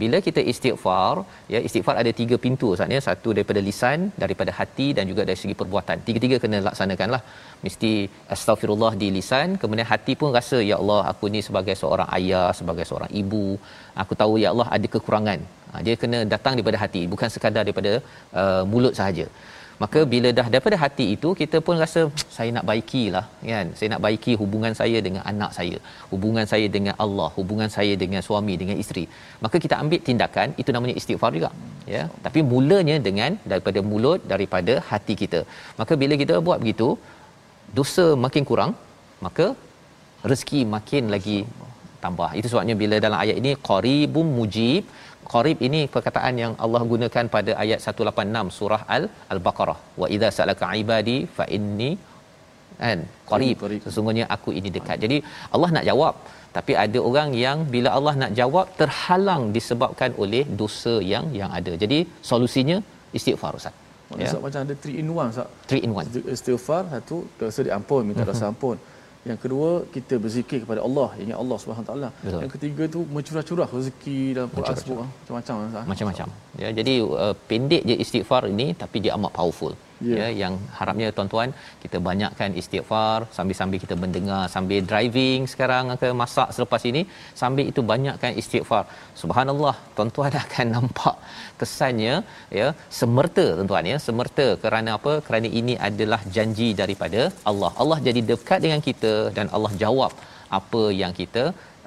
Bila 0.00 0.16
kita 0.26 0.40
istighfar, 0.52 1.14
ya 1.52 1.58
istighfar 1.66 1.94
ada 2.02 2.10
tiga 2.20 2.36
pintu 2.44 2.66
Ustaz 2.74 2.94
ya. 2.94 3.00
Satu 3.06 3.28
daripada 3.36 3.60
lisan, 3.68 3.98
daripada 4.22 4.50
hati 4.58 4.88
dan 4.96 5.04
juga 5.10 5.22
dari 5.28 5.38
segi 5.42 5.54
perbuatan. 5.60 6.04
Tiga-tiga 6.08 6.36
kena 6.42 6.58
laksanakanlah. 6.68 7.22
Mesti 7.64 7.92
astagfirullah 8.34 8.92
di 9.02 9.08
lisan, 9.16 9.56
kemudian 9.62 9.88
hati 9.92 10.14
pun 10.20 10.30
rasa 10.38 10.60
ya 10.70 10.76
Allah 10.80 11.00
aku 11.12 11.32
ni 11.34 11.40
sebagai 11.48 11.76
seorang 11.82 12.08
ayah, 12.18 12.48
sebagai 12.60 12.86
seorang 12.90 13.12
ibu, 13.22 13.46
aku 14.02 14.12
tahu 14.22 14.34
ya 14.44 14.50
Allah 14.52 14.68
ada 14.78 14.88
kekurangan. 14.96 15.40
Ha, 15.72 15.80
dia 15.86 15.94
kena 16.02 16.18
datang 16.34 16.52
daripada 16.56 16.78
hati 16.84 17.02
bukan 17.12 17.28
sekadar 17.34 17.62
daripada 17.66 17.92
uh, 18.40 18.62
mulut 18.72 18.94
sahaja 18.98 19.26
maka 19.82 20.00
bila 20.12 20.28
dah 20.38 20.44
daripada 20.52 20.76
hati 20.82 21.06
itu 21.14 21.28
kita 21.40 21.56
pun 21.66 21.76
rasa 21.82 22.00
saya 22.36 22.50
nak 22.56 22.64
baikilah 22.70 23.24
kan? 23.50 23.66
Saya 23.78 23.88
nak 23.92 24.02
baiki 24.06 24.32
hubungan 24.42 24.72
saya 24.80 24.98
dengan 25.06 25.22
anak 25.32 25.50
saya 25.58 25.76
hubungan 26.12 26.46
saya 26.52 26.66
dengan 26.76 26.94
Allah 27.04 27.28
hubungan 27.38 27.70
saya 27.76 27.92
dengan 28.02 28.22
suami 28.28 28.54
dengan 28.62 28.78
isteri. 28.84 29.04
Maka 29.44 29.58
kita 29.64 29.76
ambil 29.82 30.00
tindakan 30.08 30.56
itu 30.62 30.72
namanya 30.76 30.96
istighfar 31.00 31.30
juga 31.38 31.50
ya? 31.96 32.02
Tapi 32.26 32.42
mulanya 32.52 32.96
dengan 33.08 33.38
daripada 33.52 33.82
mulut 33.90 34.22
daripada 34.32 34.76
hati 34.90 35.16
kita. 35.22 35.42
Maka 35.82 35.92
bila 36.02 36.16
kita 36.22 36.36
buat 36.48 36.60
begitu 36.64 36.90
dosa 37.78 38.06
makin 38.26 38.44
kurang 38.50 38.72
maka 39.26 39.46
rezeki 40.30 40.60
makin 40.76 41.04
lagi 41.14 41.38
tambah. 42.04 42.30
Itu 42.38 42.48
sebabnya 42.52 42.74
bila 42.82 42.96
dalam 43.06 43.18
ayat 43.24 43.36
ini 43.42 43.52
qaribum 43.68 44.26
mujib 44.38 44.82
qarib 45.34 45.58
ini 45.68 45.80
perkataan 45.94 46.34
yang 46.42 46.52
Allah 46.64 46.82
gunakan 46.92 47.24
pada 47.36 47.52
ayat 47.64 47.80
186 47.92 48.56
surah 48.58 48.82
al 48.96 49.04
al-baqarah. 49.34 49.78
Wa 50.02 50.06
idza 50.16 50.30
salaka 50.38 50.68
ibadi 50.82 51.18
fa 51.38 51.46
inni 51.56 51.90
kan 52.82 53.00
qarib. 53.30 53.64
Sesungguhnya 53.86 54.24
aku 54.36 54.50
ini 54.58 54.70
dekat. 54.76 54.98
Jadi 55.04 55.18
Allah 55.56 55.70
nak 55.76 55.86
jawab. 55.90 56.16
Tapi 56.56 56.72
ada 56.84 56.98
orang 57.08 57.30
yang 57.44 57.58
bila 57.72 57.88
Allah 57.96 58.14
nak 58.22 58.32
jawab 58.40 58.66
terhalang 58.80 59.42
disebabkan 59.56 60.12
oleh 60.24 60.44
dosa 60.60 60.94
yang 61.12 61.26
yang 61.40 61.50
ada. 61.58 61.72
Jadi 61.82 61.98
solusinya 62.30 62.78
istighfar 63.18 63.52
ustaz. 63.60 63.74
Ya. 64.22 64.30
macam 64.44 64.60
ada 64.64 64.74
3 64.82 65.00
in 65.00 65.08
1 65.12 65.32
ustaz. 65.32 65.48
3 65.70 65.86
in 65.86 65.92
1 66.02 66.34
istighfar 66.34 66.82
satu 66.92 67.16
dosa 67.40 67.60
diampun 67.68 68.02
minta 68.08 68.22
dosa 68.28 68.38
uh-huh. 68.38 68.52
ampun 68.52 68.76
yang 69.30 69.38
kedua 69.44 69.68
kita 69.94 70.14
berzikir 70.24 70.58
kepada 70.64 70.80
Allah 70.86 71.08
ingat 71.24 71.38
Allah 71.42 71.56
Subhanahu 71.62 71.86
taala. 71.88 72.08
Yang 72.42 72.52
ketiga 72.56 72.82
tu 72.94 73.00
mencurah-curah 73.16 73.68
rezeki 73.76 74.18
dalam 74.36 74.50
Quran 74.56 74.76
sebut 74.82 74.98
macam-macam 75.38 75.84
macam-macam. 75.92 76.28
Ya 76.62 76.68
jadi 76.78 76.94
uh, 77.24 77.34
pendek 77.50 77.82
je 77.90 77.96
istighfar 78.04 78.42
ini 78.54 78.68
tapi 78.82 78.96
dia 79.06 79.12
amat 79.18 79.32
powerful 79.38 79.74
yeah. 80.08 80.18
ya 80.18 80.28
yang 80.42 80.54
harapnya 80.78 81.08
tuan-tuan 81.16 81.50
kita 81.82 81.98
banyakkan 82.08 82.50
istighfar 82.60 83.18
sambil-sambil 83.36 83.78
kita 83.84 83.96
mendengar 84.04 84.42
sambil 84.54 84.80
driving 84.90 85.42
sekarang 85.52 85.94
ke 86.02 86.10
masak 86.22 86.48
selepas 86.56 86.82
ini 86.90 87.02
sambil 87.42 87.64
itu 87.72 87.82
banyakkan 87.92 88.32
istighfar. 88.42 88.84
Subhanallah 89.22 89.74
tuan-tuan 89.96 90.32
akan 90.44 90.66
nampak 90.76 91.16
kesannya 91.60 92.14
ya 92.60 92.68
semerta 93.00 93.46
tuan-tuan 93.58 93.86
ya 93.92 93.98
semerta 94.08 94.48
kerana 94.64 94.92
apa? 94.98 95.14
Kerana 95.28 95.50
ini 95.60 95.76
adalah 95.88 96.20
janji 96.36 96.70
daripada 96.82 97.22
Allah. 97.50 97.72
Allah 97.82 98.00
jadi 98.08 98.22
dekat 98.32 98.60
dengan 98.66 98.82
kita 98.88 99.14
dan 99.38 99.48
Allah 99.58 99.72
jawab 99.84 100.12
apa 100.58 100.82
yang 101.02 101.12
kita 101.20 101.44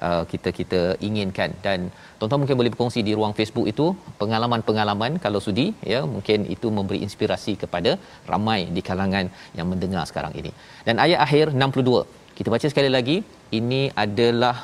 uh, 0.08 0.22
kita 0.32 0.50
kita 0.60 0.80
inginkan 1.08 1.50
dan 1.66 1.78
tuan-tuan 2.18 2.40
mungkin 2.42 2.58
boleh 2.60 2.72
berkongsi 2.74 3.02
di 3.08 3.14
ruang 3.18 3.34
Facebook 3.38 3.66
itu 3.72 3.86
pengalaman-pengalaman 4.22 5.14
kalau 5.24 5.40
sudi 5.46 5.66
ya 5.92 6.00
mungkin 6.14 6.48
itu 6.56 6.68
memberi 6.78 7.00
inspirasi 7.06 7.54
kepada 7.62 7.92
ramai 8.32 8.60
di 8.76 8.84
kalangan 8.88 9.28
yang 9.60 9.68
mendengar 9.72 10.04
sekarang 10.12 10.34
ini 10.42 10.52
dan 10.88 10.96
ayat 11.06 11.20
akhir 11.26 11.46
62 11.64 12.04
kita 12.40 12.48
baca 12.54 12.66
sekali 12.72 12.90
lagi 12.96 13.16
ini 13.60 13.82
adalah 14.04 14.56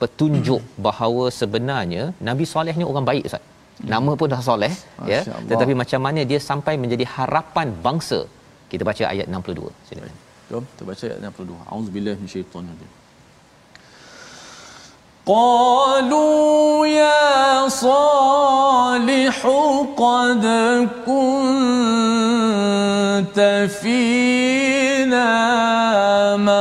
petunjuk 0.00 0.62
bahawa 0.86 1.24
sebenarnya 1.40 2.04
Nabi 2.28 2.44
Soleh 2.52 2.74
ni 2.80 2.86
orang 2.90 3.06
baik 3.10 3.24
Ustaz. 3.30 3.44
Nama 3.92 4.12
pun 4.20 4.28
dah 4.32 4.40
soleh 4.48 4.72
ya. 5.12 5.20
Tetapi 5.50 5.72
macam 5.82 6.00
mana 6.06 6.20
dia 6.30 6.40
sampai 6.50 6.74
menjadi 6.82 7.04
harapan 7.14 7.68
bangsa? 7.86 8.20
Kita 8.70 8.82
baca 8.88 9.04
ayat 9.12 9.26
62. 9.30 9.70
Silakan. 9.88 10.16
Jom 10.50 10.64
kita 10.70 10.84
baca 10.90 11.04
ayat 11.10 11.18
62. 11.22 11.58
Auzubillahi 11.74 12.16
minasyaitonir 12.22 12.72
rajim. 12.74 12.90
قالوا 15.28 16.86
يا 16.86 17.68
صالح 17.68 19.46
قد 19.96 20.44
كنت 21.06 21.28
فينا 23.82 25.28
مرجوا 26.36 26.57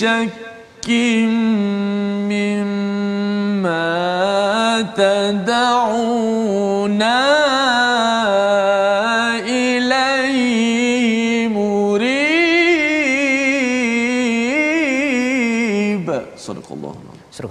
شك 0.00 0.28
مما 2.30 3.76
تدعونا 4.96 6.39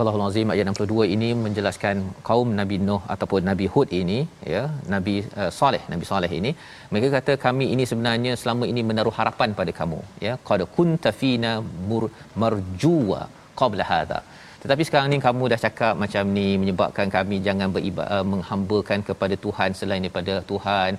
Surah 0.00 0.16
Al-Azim 0.16 0.50
ayat 0.52 0.66
62 0.70 1.14
ini 1.14 1.26
menjelaskan 1.44 1.96
kaum 2.28 2.48
Nabi 2.58 2.76
Nuh 2.84 3.00
ataupun 3.14 3.40
Nabi 3.48 3.66
Hud 3.72 3.88
ini 3.98 4.16
ya 4.52 4.62
Nabi 4.92 5.14
uh, 5.40 5.50
Saleh 5.56 5.82
Nabi 5.92 6.04
Saleh 6.10 6.30
ini. 6.38 6.50
Mereka 6.92 7.08
kata 7.16 7.32
kami 7.44 7.66
ini 7.74 7.84
sebenarnya 7.90 8.32
selama 8.42 8.64
ini 8.70 8.82
menaruh 8.90 9.12
harapan 9.18 9.50
pada 9.58 9.72
kamu 9.80 9.98
ya. 10.26 10.34
Qad 10.50 10.62
kunta 10.76 11.10
fina 11.20 11.52
mur 11.88 12.04
marjuwa 12.42 13.20
qabla 13.60 13.86
hadha. 13.90 14.20
Tetapi 14.62 14.82
sekarang 14.88 15.10
ni 15.14 15.18
kamu 15.26 15.52
dah 15.54 15.60
cakap 15.66 15.94
macam 16.04 16.32
ni 16.38 16.46
menyebabkan 16.62 17.12
kami 17.16 17.38
jangan 17.48 17.68
beribadah 17.76 18.22
menghambakan 18.32 19.04
kepada 19.10 19.36
Tuhan 19.44 19.76
selain 19.82 20.02
daripada 20.06 20.36
Tuhan. 20.52 20.92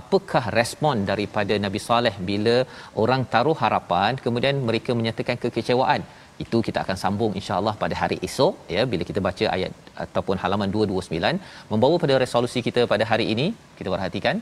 Apakah 0.00 0.44
respon 0.60 1.04
daripada 1.12 1.54
Nabi 1.66 1.82
Saleh 1.90 2.16
bila 2.30 2.56
orang 3.04 3.24
taruh 3.34 3.58
harapan 3.64 4.16
kemudian 4.24 4.56
mereka 4.70 4.90
menyatakan 5.00 5.36
kekecewaan 5.44 6.02
itu 6.44 6.58
kita 6.68 6.78
akan 6.84 6.96
sambung 7.02 7.32
insya-Allah 7.40 7.74
pada 7.82 7.94
hari 8.02 8.16
esok 8.28 8.54
ya 8.76 8.82
bila 8.92 9.04
kita 9.10 9.22
baca 9.28 9.44
ayat 9.56 9.72
ataupun 10.04 10.36
halaman 10.42 10.68
229 10.76 11.72
membawa 11.72 11.96
pada 12.04 12.16
resolusi 12.24 12.62
kita 12.68 12.82
pada 12.94 13.06
hari 13.12 13.26
ini 13.34 13.46
kita 13.78 13.88
perhatikan 13.94 14.38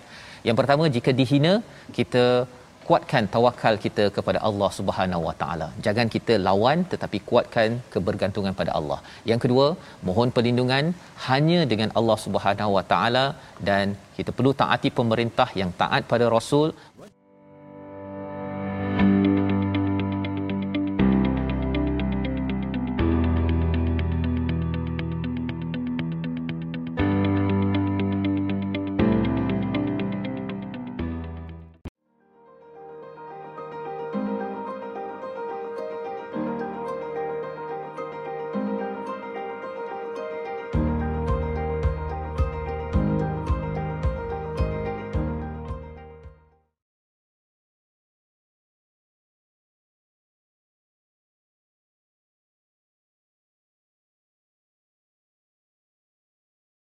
yang 0.48 0.56
pertama 0.60 0.86
jika 0.96 1.12
dihina 1.20 1.54
kita 1.98 2.24
kuatkan 2.90 3.24
tawakal 3.34 3.74
kita 3.84 4.04
kepada 4.16 4.38
Allah 4.48 4.68
Subhanahu 4.76 5.22
Wa 5.26 5.34
Taala. 5.40 5.66
Jangan 5.86 6.06
kita 6.14 6.34
lawan 6.46 6.78
tetapi 6.92 7.18
kuatkan 7.28 7.78
kebergantungan 7.94 8.54
pada 8.60 8.72
Allah. 8.78 8.98
Yang 9.30 9.40
kedua, 9.44 9.66
mohon 10.08 10.28
perlindungan 10.36 10.84
hanya 11.26 11.60
dengan 11.72 11.90
Allah 11.98 12.18
Subhanahu 12.24 12.72
Wa 12.76 12.84
Taala 12.92 13.24
dan 13.68 13.94
kita 14.16 14.32
perlu 14.38 14.52
taati 14.62 14.90
pemerintah 15.00 15.48
yang 15.60 15.70
taat 15.82 16.02
pada 16.12 16.26
Rasul 16.36 16.68